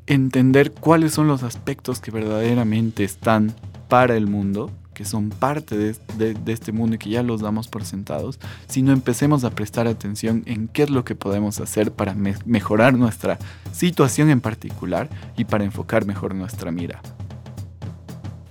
entender 0.08 0.72
cuáles 0.72 1.14
son 1.14 1.28
los 1.28 1.44
aspectos 1.44 2.00
que 2.00 2.12
verdaderamente 2.12 3.04
están 3.04 3.54
para 3.90 4.16
el 4.16 4.26
mundo, 4.26 4.72
que 4.94 5.04
son 5.04 5.30
parte 5.30 5.78
de, 5.78 6.38
este 6.46 6.72
mundo 6.72 6.96
y 6.96 7.00
que 7.00 7.10
ya 7.10 7.22
los 7.22 7.42
damos 7.42 7.68
por 7.68 7.84
sentados, 7.84 8.40
sino 8.68 8.94
empecemos 8.94 9.44
a 9.44 9.50
prestar 9.50 9.86
atención 9.86 10.44
en 10.46 10.70
qué 10.70 10.84
es 10.84 10.90
lo 10.90 11.04
que 11.04 11.16
podemos 11.16 11.60
hacer 11.60 11.92
para 11.92 12.16
mejorar 12.46 12.94
nuestra 12.94 13.38
situación 13.74 14.30
en 14.30 14.40
particular 14.40 15.10
y 15.36 15.44
para 15.44 15.66
enfocar 15.66 16.06
mejor 16.06 16.36
nuestra 16.36 16.72
mira. 16.72 17.02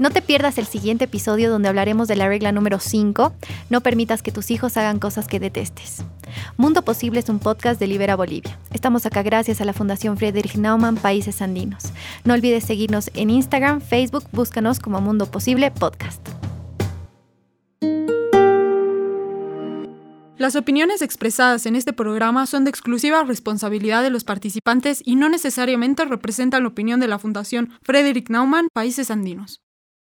No 0.00 0.08
te 0.08 0.22
pierdas 0.22 0.56
el 0.56 0.64
siguiente 0.64 1.04
episodio 1.04 1.50
donde 1.50 1.68
hablaremos 1.68 2.08
de 2.08 2.16
la 2.16 2.26
regla 2.26 2.52
número 2.52 2.78
5, 2.78 3.34
no 3.68 3.82
permitas 3.82 4.22
que 4.22 4.32
tus 4.32 4.50
hijos 4.50 4.78
hagan 4.78 4.98
cosas 4.98 5.26
que 5.26 5.38
detestes. 5.38 6.04
Mundo 6.56 6.80
Posible 6.86 7.20
es 7.20 7.28
un 7.28 7.38
podcast 7.38 7.78
de 7.78 7.86
Libera 7.86 8.16
Bolivia. 8.16 8.58
Estamos 8.72 9.04
acá 9.04 9.22
gracias 9.22 9.60
a 9.60 9.66
la 9.66 9.74
Fundación 9.74 10.16
Friedrich 10.16 10.54
Naumann 10.54 10.96
Países 10.96 11.42
Andinos. 11.42 11.92
No 12.24 12.32
olvides 12.32 12.64
seguirnos 12.64 13.10
en 13.12 13.28
Instagram, 13.28 13.82
Facebook, 13.82 14.24
búscanos 14.32 14.80
como 14.80 15.02
Mundo 15.02 15.26
Posible 15.26 15.70
Podcast. 15.70 16.26
Las 20.38 20.56
opiniones 20.56 21.02
expresadas 21.02 21.66
en 21.66 21.76
este 21.76 21.92
programa 21.92 22.46
son 22.46 22.64
de 22.64 22.70
exclusiva 22.70 23.22
responsabilidad 23.24 24.02
de 24.02 24.08
los 24.08 24.24
participantes 24.24 25.02
y 25.04 25.16
no 25.16 25.28
necesariamente 25.28 26.06
representan 26.06 26.62
la 26.62 26.70
opinión 26.70 27.00
de 27.00 27.08
la 27.08 27.18
Fundación 27.18 27.74
Frederick 27.82 28.30
Naumann 28.30 28.68
Países 28.72 29.10
Andinos. 29.10 29.60